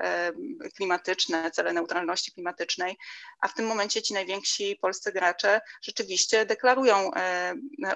[0.77, 2.97] klimatyczne, cele neutralności klimatycznej,
[3.41, 7.11] a w tym momencie ci najwięksi polscy gracze rzeczywiście deklarują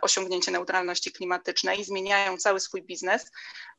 [0.00, 3.30] osiągnięcie neutralności klimatycznej, zmieniają cały swój biznes,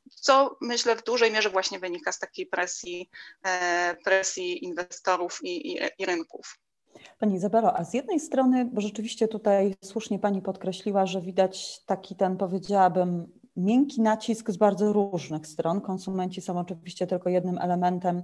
[0.10, 3.10] co myślę w dużej mierze właśnie wynika z takiej presji,
[3.44, 6.60] e, presji inwestorów i, i, i rynków.
[7.20, 12.16] Pani Izabelo, a z jednej strony, bo rzeczywiście tutaj słusznie Pani podkreśliła, że widać taki
[12.16, 15.82] ten, powiedziałabym, miękki nacisk z bardzo różnych stron.
[15.82, 18.24] Konsumenci są oczywiście tylko jednym elementem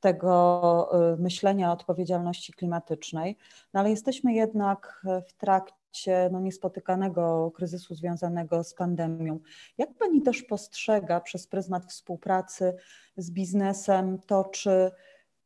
[0.00, 3.36] tego y, myślenia o odpowiedzialności klimatycznej,
[3.74, 9.40] no ale jesteśmy jednak w trakcie trakcie no, niespotykanego kryzysu związanego z pandemią.
[9.78, 12.74] Jak Pani też postrzega przez pryzmat współpracy
[13.16, 14.90] z biznesem to, czy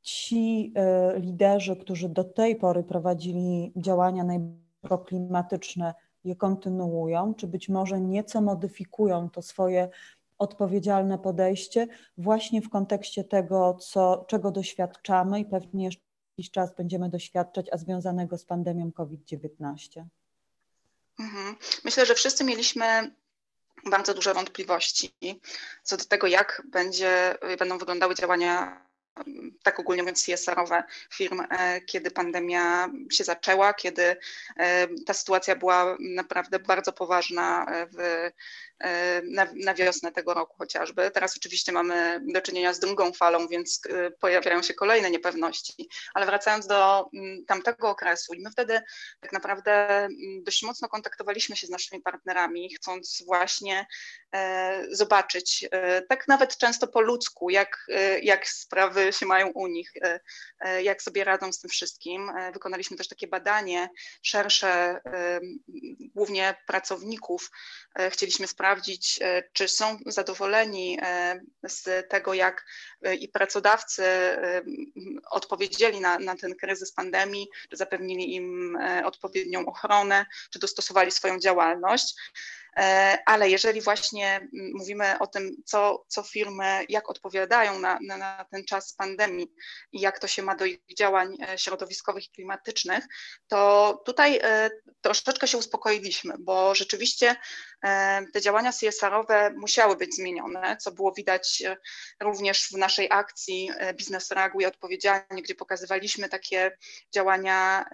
[0.03, 0.73] ci
[1.17, 8.41] y, liderzy, którzy do tej pory prowadzili działania najproklimatyczne, je kontynuują, czy być może nieco
[8.41, 9.89] modyfikują to swoje
[10.39, 11.87] odpowiedzialne podejście
[12.19, 16.09] właśnie w kontekście tego, co, czego doświadczamy i pewnie jeszcze
[16.39, 20.05] jakiś czas będziemy doświadczać, a związanego z pandemią COVID-19?
[21.19, 21.57] Mhm.
[21.85, 23.11] Myślę, że wszyscy mieliśmy
[23.87, 25.13] bardzo duże wątpliwości
[25.83, 28.89] co do tego, jak będzie, będą wyglądały działania
[29.63, 34.17] tak ogólnie mówiąc CSR-owe firm, e, kiedy pandemia się zaczęła, kiedy
[34.57, 38.31] e, ta sytuacja była naprawdę bardzo poważna e, w
[39.25, 41.11] na, na wiosnę tego roku chociażby.
[41.11, 45.89] Teraz oczywiście mamy do czynienia z drugą falą, więc e, pojawiają się kolejne niepewności.
[46.15, 48.81] Ale wracając do mm, tamtego okresu, i my wtedy
[49.21, 53.87] tak naprawdę mm, dość mocno kontaktowaliśmy się z naszymi partnerami, chcąc właśnie
[54.35, 55.69] e, zobaczyć,
[56.09, 57.87] tak nawet często po ludzku, jak,
[58.23, 59.93] jak sprawy się mają u nich,
[60.83, 62.33] jak sobie radzą z tym wszystkim.
[62.53, 63.89] Wykonaliśmy też takie badanie
[64.23, 65.01] szersze,
[66.15, 67.51] głównie pracowników.
[68.11, 72.67] Chcieliśmy sprawdzić, sprawdzić, e, czy są zadowoleni e, z tego, jak
[73.03, 74.03] e, i pracodawcy
[75.31, 82.15] odpowiedzieli na, na ten kryzys pandemii, czy zapewnili im odpowiednią ochronę, czy dostosowali swoją działalność.
[83.27, 88.65] Ale jeżeli właśnie mówimy o tym, co, co firmy, jak odpowiadają na, na, na, ten
[88.65, 89.53] czas pandemii
[89.93, 93.05] i jak to się ma do ich działań środowiskowych i klimatycznych,
[93.49, 94.41] to tutaj
[95.01, 97.37] troszeczkę się uspokoiliśmy, bo rzeczywiście
[98.33, 101.63] te działania CSR-owe musiały być zmienione, co było widać
[102.21, 106.77] również w naszej akcji Biznes Reaguje Odpowiedzialnie, gdzie pokazywaliśmy takie
[107.15, 107.85] działania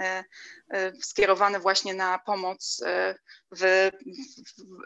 [1.02, 2.80] skierowane właśnie na pomoc
[3.56, 3.90] w,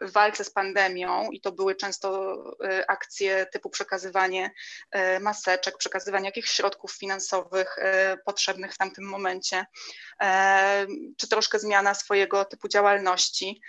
[0.00, 2.34] w walce z pandemią i to były często
[2.64, 4.50] e, akcje typu przekazywanie
[4.90, 9.66] e, maseczek, przekazywanie jakichś środków finansowych e, potrzebnych w tamtym momencie,
[11.16, 13.60] czy troszkę zmiana swojego typu działalności.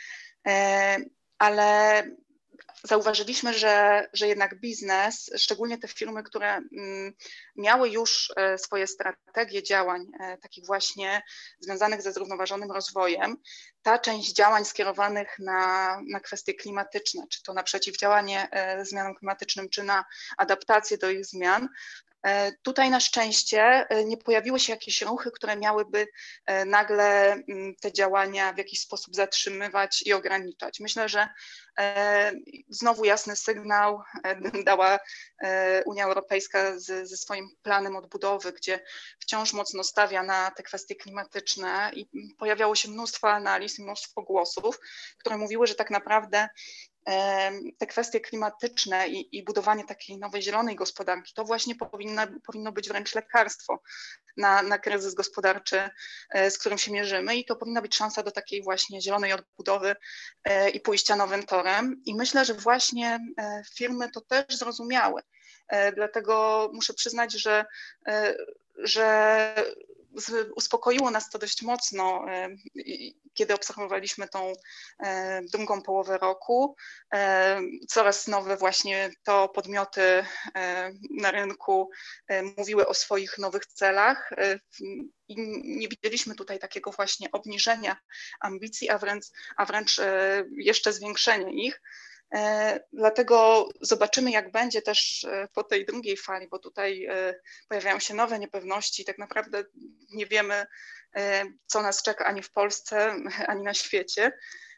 [1.40, 2.04] Ale
[2.84, 6.48] zauważyliśmy, że, że jednak biznes, szczególnie te firmy, które
[6.78, 7.14] mm,
[7.56, 11.22] miały już e, swoje strategie działań, e, takich właśnie
[11.60, 13.38] związanych ze zrównoważonym rozwojem,
[13.82, 19.70] ta część działań skierowanych na, na kwestie klimatyczne, czy to na przeciwdziałanie e, zmianom klimatycznym,
[19.70, 20.06] czy na
[20.38, 21.70] adaptację do ich zmian,
[22.64, 26.08] tutaj na szczęście e, nie pojawiły się jakieś ruchy, które miałyby
[26.46, 30.80] e, nagle mm, te działania w jakiś sposób zatrzymywać i ograniczać.
[30.80, 31.30] Myślę, że
[32.70, 34.02] znowu jasny sygnał
[34.66, 35.00] dała
[35.86, 38.80] Unia Europejska ze swoim planem odbudowy, gdzie
[39.20, 44.80] wciąż mocno stawia na te kwestie klimatyczne i pojawiało się mnóstwo analiz mnóstwo głosów,
[45.18, 46.50] które mówiły, że tak naprawdę
[47.78, 52.88] te kwestie klimatyczne i, i, budowanie takiej nowej zielonej gospodarki, to właśnie powinno, powinno być
[52.88, 53.82] wręcz lekarstwo
[54.38, 55.90] na, na kryzys gospodarczy,
[56.30, 59.96] e, z którym się mierzymy i to powinna być szansa do takiej właśnie zielonej odbudowy
[60.44, 62.02] e, i pójścia nowym torem.
[62.06, 65.22] I myślę, że właśnie e, firmy to też zrozumiały.
[65.96, 67.66] Dlatego muszę przyznać, że,
[68.78, 69.54] że
[70.56, 72.50] uspokoiło nas to dość mocno, e,
[73.34, 74.54] kiedy obserwowaliśmy tą
[75.00, 76.76] e, drugą połowę roku.
[77.14, 80.26] E, coraz nowe właśnie to podmioty
[81.10, 81.90] na rynku
[82.58, 84.30] mówiły o swoich nowych celach
[85.28, 87.98] i nie widzieliśmy tutaj takiego właśnie obniżenia
[88.40, 89.26] ambicji, a wręcz,
[89.58, 90.02] a wręcz
[90.58, 91.82] jeszcze zwiększenia ich.
[92.36, 97.36] E, dlatego zobaczymy, jak będzie też e, po tej drugiej fali, bo tutaj e,
[97.68, 99.06] pojawiają się nowe niepewności.
[99.06, 99.64] Tak naprawdę
[100.14, 100.66] nie wiemy,
[101.66, 103.16] co nas czeka ani w Polsce,
[103.52, 104.32] ani na świecie,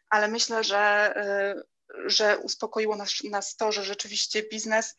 [0.10, 1.14] ale myślę, że,
[2.06, 4.96] że uspokoiło nas, nas to, że rzeczywiście biznes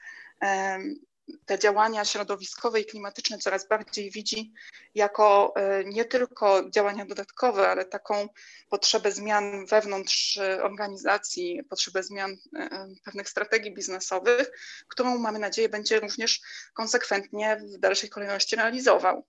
[1.46, 4.52] te działania środowiskowe i klimatyczne coraz bardziej widzi
[4.94, 8.28] jako e, nie tylko działania dodatkowe, ale taką
[8.68, 14.50] potrzebę zmian wewnątrz e, organizacji, potrzebę zmian e, pewnych strategii biznesowych,
[14.88, 16.40] którą mamy nadzieję będzie również
[16.74, 19.26] konsekwentnie w dalszej kolejności realizował.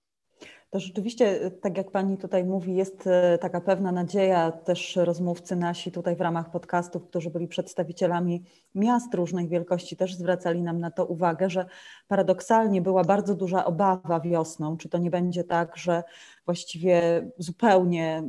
[0.74, 4.52] To rzeczywiście, tak jak Pani tutaj mówi, jest e, taka pewna nadzieja.
[4.52, 8.42] Też rozmówcy nasi tutaj w ramach podcastów, którzy byli przedstawicielami
[8.74, 11.66] miast różnej wielkości, też zwracali nam na to uwagę, że
[12.08, 16.02] paradoksalnie była bardzo duża obawa wiosną, czy to nie będzie tak, że
[16.44, 18.22] właściwie zupełnie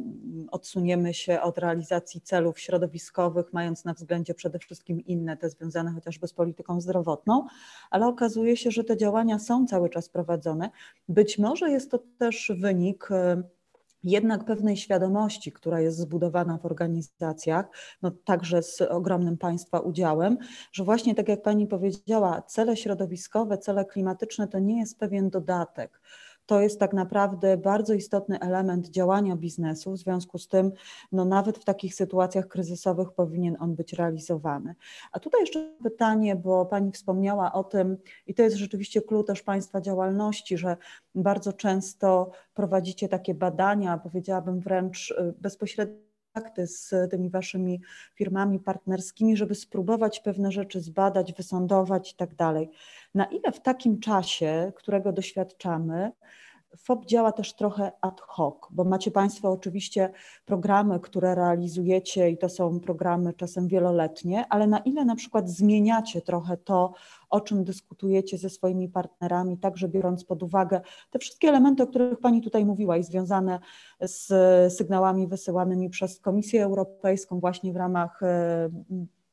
[0.52, 6.28] odsuniemy się od realizacji celów środowiskowych, mając na względzie przede wszystkim inne, te związane chociażby
[6.28, 7.48] z polityką zdrowotną,
[7.90, 10.70] ale okazuje się, że te działania są cały czas prowadzone.
[11.10, 13.44] Być może jest to też wynik e,
[14.04, 17.66] jednak pewnej świadomości, która jest zbudowana w organizacjach,
[18.02, 20.38] no także z ogromnym Państwa udziałem,
[20.72, 26.02] że właśnie tak jak Pani powiedziała, cele środowiskowe, cele klimatyczne to nie jest pewien dodatek
[26.46, 29.92] to jest tak naprawdę bardzo istotny element działania biznesu.
[29.92, 30.72] W związku z tym,
[31.12, 34.76] no nawet w takich sytuacjach kryzysowych powinien on być realizowany.
[35.12, 39.44] A tutaj jeszcze pytanie, bo Pani wspomniała o tym, i to jest rzeczywiście klucz też
[39.44, 40.78] Państwa działalności, że
[41.16, 46.06] bardzo często prowadzicie takie badania, powiedziałabym wręcz y, bezpośrednio
[46.36, 47.82] kontakty z tymi waszymi
[48.16, 52.70] firmami partnerskimi, żeby spróbować pewne rzeczy zbadać, wysądować i tak dalej.
[53.16, 56.12] Na ile w takim czasie, którego doświadczamy,
[56.78, 60.10] FOP działa też trochę ad hoc, bo macie Państwo oczywiście
[60.46, 66.22] programy, które realizujecie i to są programy czasem wieloletnie, ale na ile na przykład zmieniacie
[66.22, 66.94] trochę to,
[67.30, 72.20] o czym dyskutujecie ze swoimi partnerami, także biorąc pod uwagę te wszystkie elementy, o których
[72.20, 73.60] Pani tutaj mówiła i związane
[74.02, 74.28] z
[74.74, 78.70] sygnałami wysyłanymi przez Komisję Europejską właśnie w ramach e,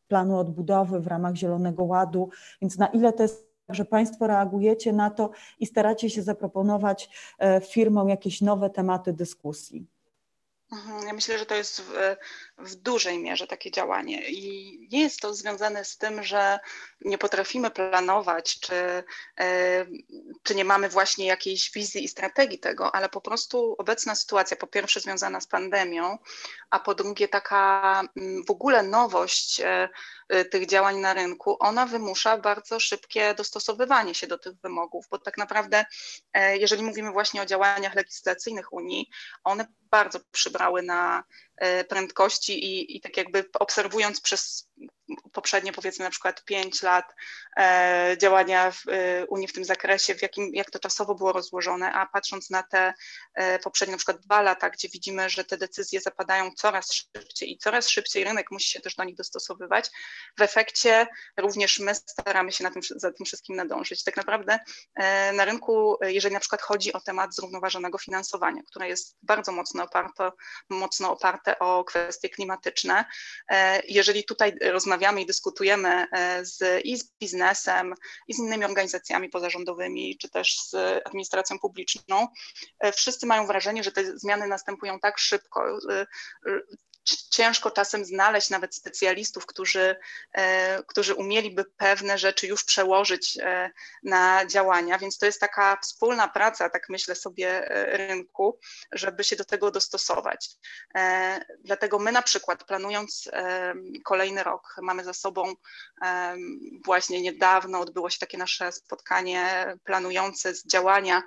[0.09, 2.29] planu odbudowy, w ramach Zielonego Ładu,
[2.61, 5.31] więc na ile to jest że Państwo reagujecie na to
[5.61, 9.87] i staracie się zaproponować e, firmom jakieś nowe tematy dyskusji.
[10.73, 11.83] Mhm, ja myślę, że to jest
[12.63, 14.31] w, dużej mierze takie działanie.
[14.31, 16.59] I nie jest to związane z tym, że
[17.01, 19.05] nie potrafimy planować, czy,
[19.41, 19.87] e,
[20.43, 24.67] czy nie mamy właśnie jakiejś wizji i strategii tego, ale po prostu obecna sytuacja, po
[24.67, 26.19] pierwsze związana z pandemią,
[26.71, 29.89] a po drugie taka mm, w ogóle nowość e,
[30.29, 35.19] e, tych działań na rynku, ona wymusza bardzo szybkie dostosowywanie się do tych wymogów, bo
[35.19, 35.85] tak naprawdę,
[36.35, 39.11] jeżeli mówimy właśnie o działaniach legislacyjnych Unii,
[39.45, 41.25] one bardzo przybrały na
[41.89, 44.69] prędkości i, i tak jakby obserwując przez
[45.33, 47.15] poprzednie powiedzmy na przykład pięć lat
[47.57, 51.93] e, działania w e, Unii w tym zakresie, w jakim, jak to czasowo było rozłożone,
[51.93, 52.95] a patrząc na te
[53.35, 57.59] e, poprzednie na przykład dwa lata, gdzie widzimy, że te decyzje zapadają coraz szybciej i
[57.59, 59.91] coraz szybciej rynek musi się też do nich dostosowywać,
[60.39, 64.05] w efekcie również my staramy się na tym, za tym wszystkim nadążyć.
[64.05, 64.59] Tak naprawdę
[65.33, 70.31] na rynku, jeżeli na przykład chodzi o temat zrównoważonego finansowania, które jest bardzo mocno oparte,
[70.71, 73.05] mocno oparte o kwestie klimatyczne,
[73.89, 77.95] jeżeli tutaj rozmawiamy i dyskutujemy e, z, i z biznesem,
[78.29, 80.75] i z innymi organizacjami pozarządowymi, czy też z
[81.07, 82.29] administracją publiczną,
[82.81, 86.07] e, wszyscy mają wrażenie, że te zmiany następują tak szybko, e,
[87.31, 89.97] ciężko czasem znaleźć nawet specjalistów, którzy,
[90.33, 93.71] e, którzy umieliby pewne rzeczy już przełożyć e,
[94.03, 98.59] na działania, więc to jest taka wspólna praca, tak myślę sobie, e, rynku,
[98.93, 100.51] żeby się do tego dostosować.
[101.65, 103.31] Dlatego my na przykład planując
[104.05, 105.55] kolejny rok, mamy za sobą
[106.85, 111.23] właśnie niedawno odbyło się takie nasze spotkanie planujące z działania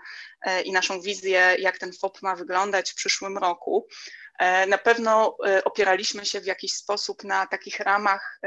[0.66, 3.88] i naszą wizję, jak ten FOP ma wyglądać w przyszłym roku.
[4.68, 8.40] Na pewno opieraliśmy się w jakiś sposób na takich ramach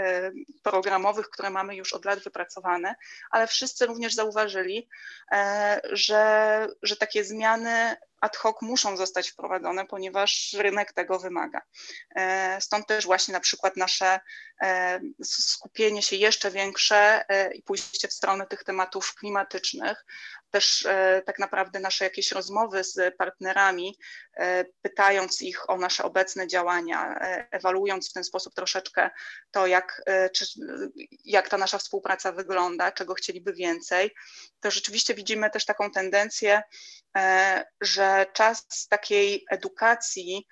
[0.63, 2.95] programowych, które mamy już od lat wypracowane,
[3.31, 4.89] ale wszyscy również zauważyli,
[5.93, 11.61] że, że takie zmiany ad hoc muszą zostać wprowadzone, ponieważ rynek tego wymaga.
[12.17, 14.21] E, stąd też właśnie na przykład nasze
[14.63, 20.05] e, skupienie się jeszcze większe e, i pójście w stronę tych tematów klimatycznych,
[20.51, 23.99] też e, tak naprawdę nasze jakieś rozmowy z partnerami,
[24.37, 29.11] e, pytając ich o nasze obecne działania, e, ewaluując w ten sposób troszeczkę
[29.51, 30.03] to, jak,
[30.35, 30.47] czy,
[31.25, 34.15] jak ta nasza współpraca wygląda, czego chcieliby więcej,
[34.61, 36.63] to rzeczywiście widzimy też taką tendencję,
[37.81, 40.47] że czas takiej edukacji,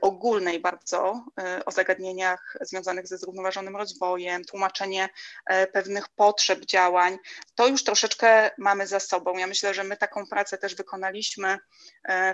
[0.00, 5.08] ogólnej bardzo e, o zagadnieniach związanych ze zrównoważonym rozwojem, tłumaczenie
[5.46, 7.18] e, pewnych potrzeb działań.
[7.54, 9.36] To już troszeczkę mamy za sobą.
[9.36, 11.58] Ja myślę, że my taką pracę też wykonaliśmy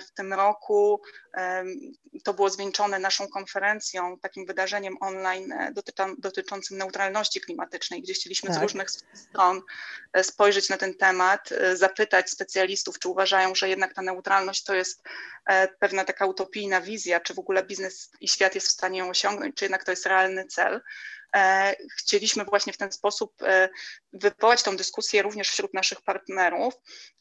[0.08, 1.02] w tym roku.
[2.24, 5.54] To było zwieńczone naszą konferencją, takim wydarzeniem online
[6.18, 8.58] dotyczącym neutralności klimatycznej, gdzie chcieliśmy tak.
[8.58, 9.62] z różnych stron
[10.22, 15.02] spojrzeć na ten temat, zapytać specjalistów, czy uważają, że jednak ta neutralność to jest
[15.78, 19.56] pewna taka utopijna wizja, czy w ogóle biznes i świat jest w stanie ją osiągnąć,
[19.56, 20.80] czy jednak to jest realny cel.
[21.36, 23.68] E, chcieliśmy właśnie w ten sposób e,
[24.12, 26.74] wywołać tą dyskusję również wśród naszych partnerów,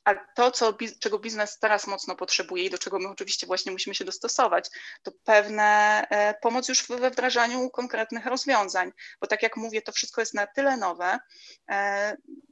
[0.04, 3.96] a to, co, czego biznes teraz mocno potrzebuje i do czego my oczywiście właśnie musimy
[3.96, 4.70] się dostosować,
[5.04, 5.64] to pewne
[6.10, 8.92] e, pomoc już we wdrażaniu konkretnych rozwiązań,
[9.22, 11.20] bo tak jak mówię, to wszystko jest na tyle nowe,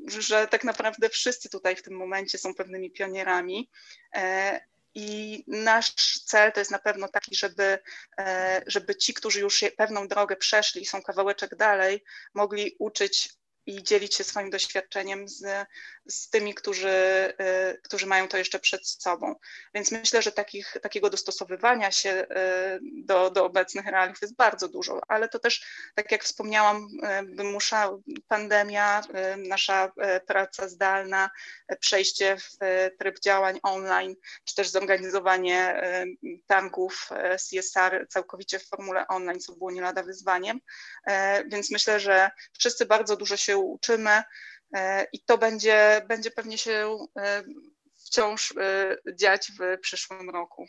[0.07, 3.69] że tak naprawdę wszyscy tutaj w tym momencie są pewnymi pionierami,
[4.95, 5.93] i nasz
[6.25, 7.79] cel to jest na pewno taki, żeby,
[8.19, 13.29] e, żeby ci, którzy już pewną drogę przeszli i są kawałeczek dalej, mogli uczyć
[13.65, 15.67] i dzielić się swoim doświadczeniem z,
[16.09, 16.89] z tymi, którzy,
[17.71, 19.35] y, którzy mają to jeszcze przed sobą.
[19.73, 25.01] Więc myślę, że takich, takiego dostosowywania się y, do, do obecnych realiów jest bardzo dużo,
[25.07, 26.87] ale to też, tak jak wspomniałam,
[27.21, 27.89] y, wymusza
[28.27, 29.01] pandemia,
[29.37, 29.91] nasza
[30.27, 31.29] praca zdalna,
[31.79, 32.57] przejście w
[32.99, 35.81] tryb działań online, czy też zorganizowanie
[36.47, 37.09] targów
[37.49, 40.59] CSR całkowicie w formule online, co było nie lada wyzwaniem.
[41.47, 44.23] Więc myślę, że wszyscy bardzo dużo się uczymy
[44.75, 47.43] e, i to będzie, będzie pewnie się e,
[48.05, 50.65] wciąż e, dziać w przyszłym roku.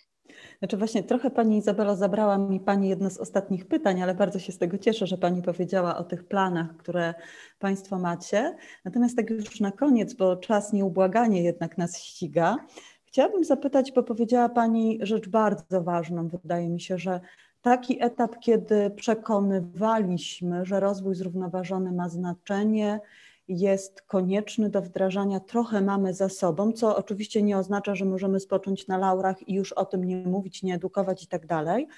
[0.59, 4.53] Znaczy właśnie trochę Pani Izabela zabrała mi Pani jedno z ostatnich pytań, ale bardzo się
[4.53, 7.15] z tego cieszę, że Pani powiedziała o tych planach, które
[7.59, 8.57] Państwo macie.
[8.85, 12.57] Natomiast tak już na koniec, bo czas nieubłaganie jednak nas ściga,
[13.05, 16.29] chciałabym zapytać, bo powiedziała Pani rzecz bardzo ważną.
[16.29, 17.21] Wydaje mi się, że
[17.63, 23.01] taki etap, kiedy przekonywaliśmy, że rozwój zrównoważony ma znaczenie,
[23.49, 28.87] jest konieczny do wdrażania, trochę mamy za sobą, co oczywiście nie oznacza, że możemy spocząć
[28.87, 31.89] na laurach i już o tym nie mówić, nie edukować i tak dalej,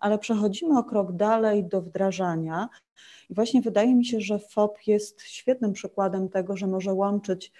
[0.00, 2.68] ale przechodzimy o krok dalej do wdrażania.
[3.30, 7.52] I właśnie wydaje mi się, że FOP jest świetnym przykładem tego, że może łączyć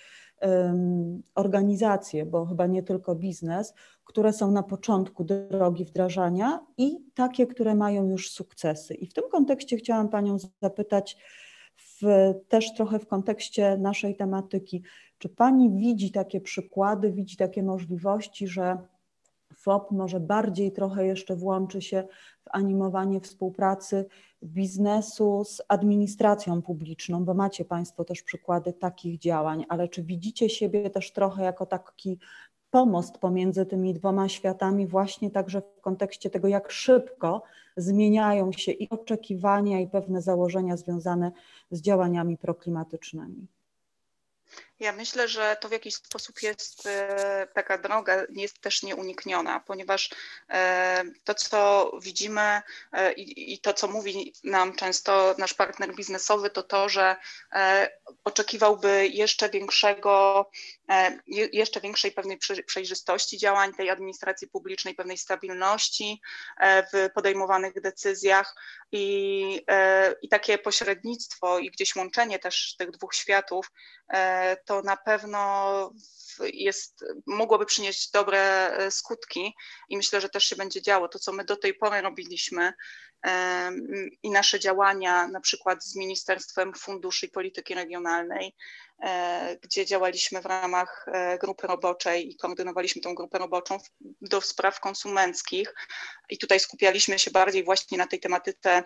[1.34, 3.74] organizacje, bo chyba nie tylko biznes,
[4.10, 8.94] które są na początku drogi wdrażania i takie, które mają już sukcesy.
[8.94, 11.16] I w tym kontekście chciałam Panią zapytać,
[11.76, 12.04] w,
[12.48, 14.82] też trochę w kontekście naszej tematyki,
[15.18, 18.78] czy Pani widzi takie przykłady, widzi takie możliwości, że
[19.54, 22.04] FOP może bardziej trochę jeszcze włączy się
[22.42, 24.06] w animowanie współpracy
[24.44, 30.90] biznesu z administracją publiczną, bo macie Państwo też przykłady takich działań, ale czy widzicie siebie
[30.90, 32.18] też trochę jako taki
[32.70, 37.42] pomost pomiędzy tymi dwoma światami, właśnie także w kontekście tego, jak szybko
[37.76, 41.32] zmieniają się i oczekiwania, i pewne założenia związane
[41.70, 43.46] z działaniami proklimatycznymi?
[44.80, 50.10] Ja myślę, że to w jakiś sposób jest e, taka droga, jest też nieunikniona, ponieważ
[50.50, 52.62] e, to, co widzimy
[52.92, 57.16] e, i to, co mówi nam często nasz partner biznesowy, to to, że
[58.24, 60.50] oczekiwałby jeszcze większego,
[61.52, 66.20] jeszcze większej pewnej przejrzystości działań tej administracji publicznej, pewnej stabilności
[66.92, 68.54] w podejmowanych decyzjach.
[68.92, 69.66] I,
[70.22, 73.70] i takie pośrednictwo i gdzieś łączenie też tych dwóch światów
[74.70, 75.92] to na pewno
[76.52, 79.54] jest, mogłoby przynieść dobre e, skutki
[79.88, 81.08] i myślę, że też się będzie działo.
[81.08, 82.72] To, co my do tej pory robiliśmy
[84.22, 88.54] i nasze działania, na przykład z Ministerstwem Funduszy i Polityki Regionalnej,
[89.02, 93.78] E, gdzie działaliśmy w ramach e, grupy roboczej i koordynowaliśmy tą grupę roboczą
[94.20, 95.74] do spraw konsumenckich.
[96.30, 98.82] I tutaj skupialiśmy się bardziej właśnie na tej tematyce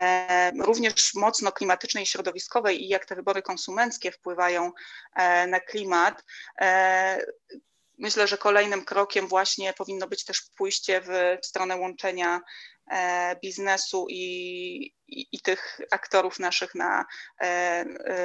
[0.00, 4.72] e, również mocno klimatycznej i środowiskowej i jak te wybory konsumenckie wpływają
[5.48, 6.24] na klimat
[7.98, 12.40] myślę, że kolejnym krokiem właśnie powinno być też pójście w stronę łączenia e,
[13.42, 14.24] biznesu i,
[15.08, 17.04] i, i tych aktorów naszych na,
[17.40, 17.84] e,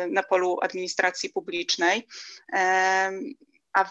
[0.10, 2.08] na polu administracji publicznej.
[3.74, 3.90] A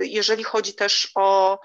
[0.00, 1.58] jeżeli chodzi też o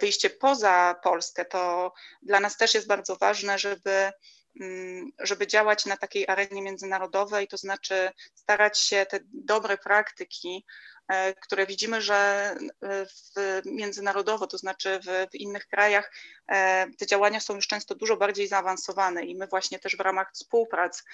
[0.00, 1.92] wyjście poza Polskę, to
[2.22, 4.12] dla nas też jest bardzo ważne, żeby
[4.60, 10.64] mm, żeby działać na takiej arenie międzynarodowej, to znaczy starać się te dobre praktyki
[10.95, 10.95] E,
[11.40, 16.12] które widzimy, że e, w, międzynarodowo, to znaczy w, w, innych krajach,
[16.48, 20.32] e, te działania są już często dużo bardziej zaawansowane i my właśnie też w ramach
[20.32, 21.04] współprac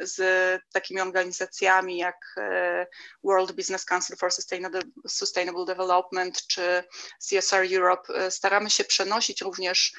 [0.00, 0.20] z
[0.72, 2.34] takimi organizacjami jak
[3.24, 4.30] World Business Council for
[5.08, 6.84] Sustainable Development czy
[7.28, 9.92] CSR Europe staramy się przenosić również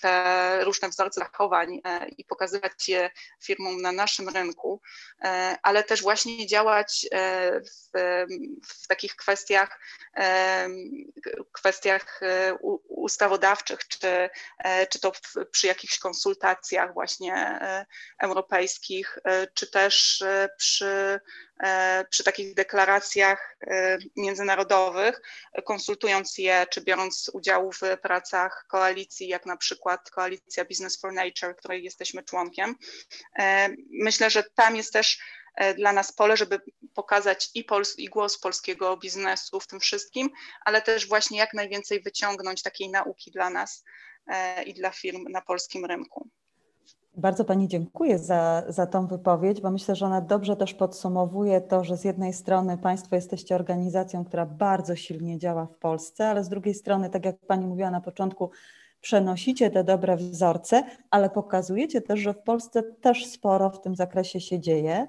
[0.00, 1.80] te różne wzorce zachowań
[2.18, 3.10] i pokazywać je
[3.42, 4.80] firmom na naszym rynku,
[5.62, 7.06] ale też właśnie działać
[7.52, 7.98] w,
[8.66, 9.78] w takich kwestiach,
[11.52, 12.54] kwestiach e,
[12.88, 15.12] ustawodawczych, czy, e, czy to
[15.50, 17.86] przy jakichś konsultacjach właśnie e,
[18.18, 19.18] europejskich,
[19.54, 20.24] czy też
[20.56, 21.20] przy
[22.10, 23.56] przy takich deklaracjach
[24.16, 25.20] międzynarodowych,
[25.64, 31.56] konsultując je, czy biorąc udział w pracach koalicji, jak na przykład koalicja Business for Nature,
[31.56, 32.76] której jesteśmy członkiem.
[33.90, 35.18] Myślę, że tam jest też
[35.76, 36.60] dla nas pole, żeby
[36.94, 40.30] pokazać i, pols i głos polskiego biznesu w tym wszystkim,
[40.64, 43.84] ale też właśnie jak najwięcej wyciągnąć takiej nauki dla nas
[44.26, 46.28] e, i dla firm na polskim rynku.
[47.16, 51.84] Bardzo Pani dziękuję za, za tą wypowiedź, bo myślę, że ona dobrze też podsumowuje to,
[51.84, 56.48] że z jednej strony Państwo jesteście organizacją, która bardzo silnie działa w Polsce, ale z
[56.48, 58.50] drugiej strony, tak jak Pani mówiła na początku,
[59.00, 64.40] przenosicie te dobre wzorce, ale pokazujecie też, że w Polsce też sporo w tym zakresie
[64.40, 65.06] się dzieje.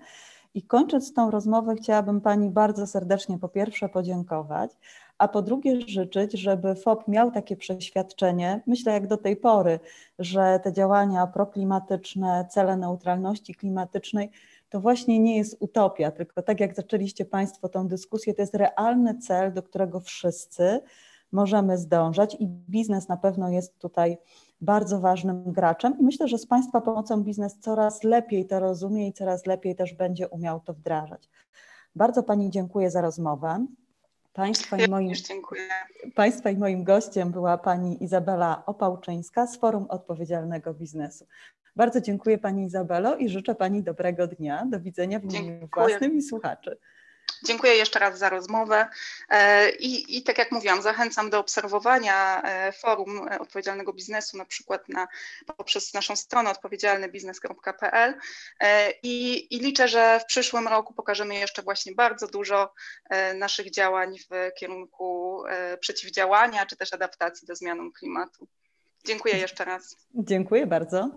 [0.55, 4.71] I kończąc tą rozmowę, chciałabym Pani bardzo serdecznie po pierwsze podziękować,
[5.17, 9.79] a po drugie życzyć, żeby FOP miał takie przeświadczenie, myślę jak do tej pory,
[10.19, 14.31] że te działania proklimatyczne, cele neutralności klimatycznej
[14.69, 19.17] to właśnie nie jest utopia, tylko tak jak zaczęliście Państwo tą dyskusję, to jest realny
[19.17, 20.81] cel, do którego wszyscy
[21.31, 24.17] możemy zdążać i biznes na pewno jest tutaj
[24.61, 29.13] bardzo ważnym graczem i myślę, że z Państwa pomocą biznes coraz lepiej to rozumie i
[29.13, 31.29] coraz lepiej też będzie umiał to wdrażać.
[31.95, 33.65] Bardzo Pani dziękuję za rozmowę.
[34.33, 35.13] Państwa i, moim,
[36.15, 41.25] Państwa i moim gościem była Pani Izabela Opałczyńska z Forum Odpowiedzialnego Biznesu.
[41.75, 44.65] Bardzo dziękuję Pani Izabelo i życzę Pani dobrego dnia.
[44.65, 46.77] Do widzenia w imieniu własnym i słuchaczy.
[47.43, 48.87] Dziękuję jeszcze raz za rozmowę
[49.29, 54.89] e, I, i tak jak mówiłam, zachęcam do obserwowania e, forum odpowiedzialnego biznesu, na przykład
[54.89, 55.07] na,
[55.57, 58.13] poprzez naszą stronę odpowiedzialnybiznes.pl
[58.59, 62.73] e, I, i liczę, że w przyszłym roku pokażemy jeszcze właśnie bardzo dużo
[63.35, 65.43] naszych działań w kierunku
[65.79, 68.47] przeciwdziałania czy też adaptacji do zmianom klimatu.
[69.05, 69.95] Dziękuję jeszcze raz.
[70.15, 71.09] Dziękuję bardzo.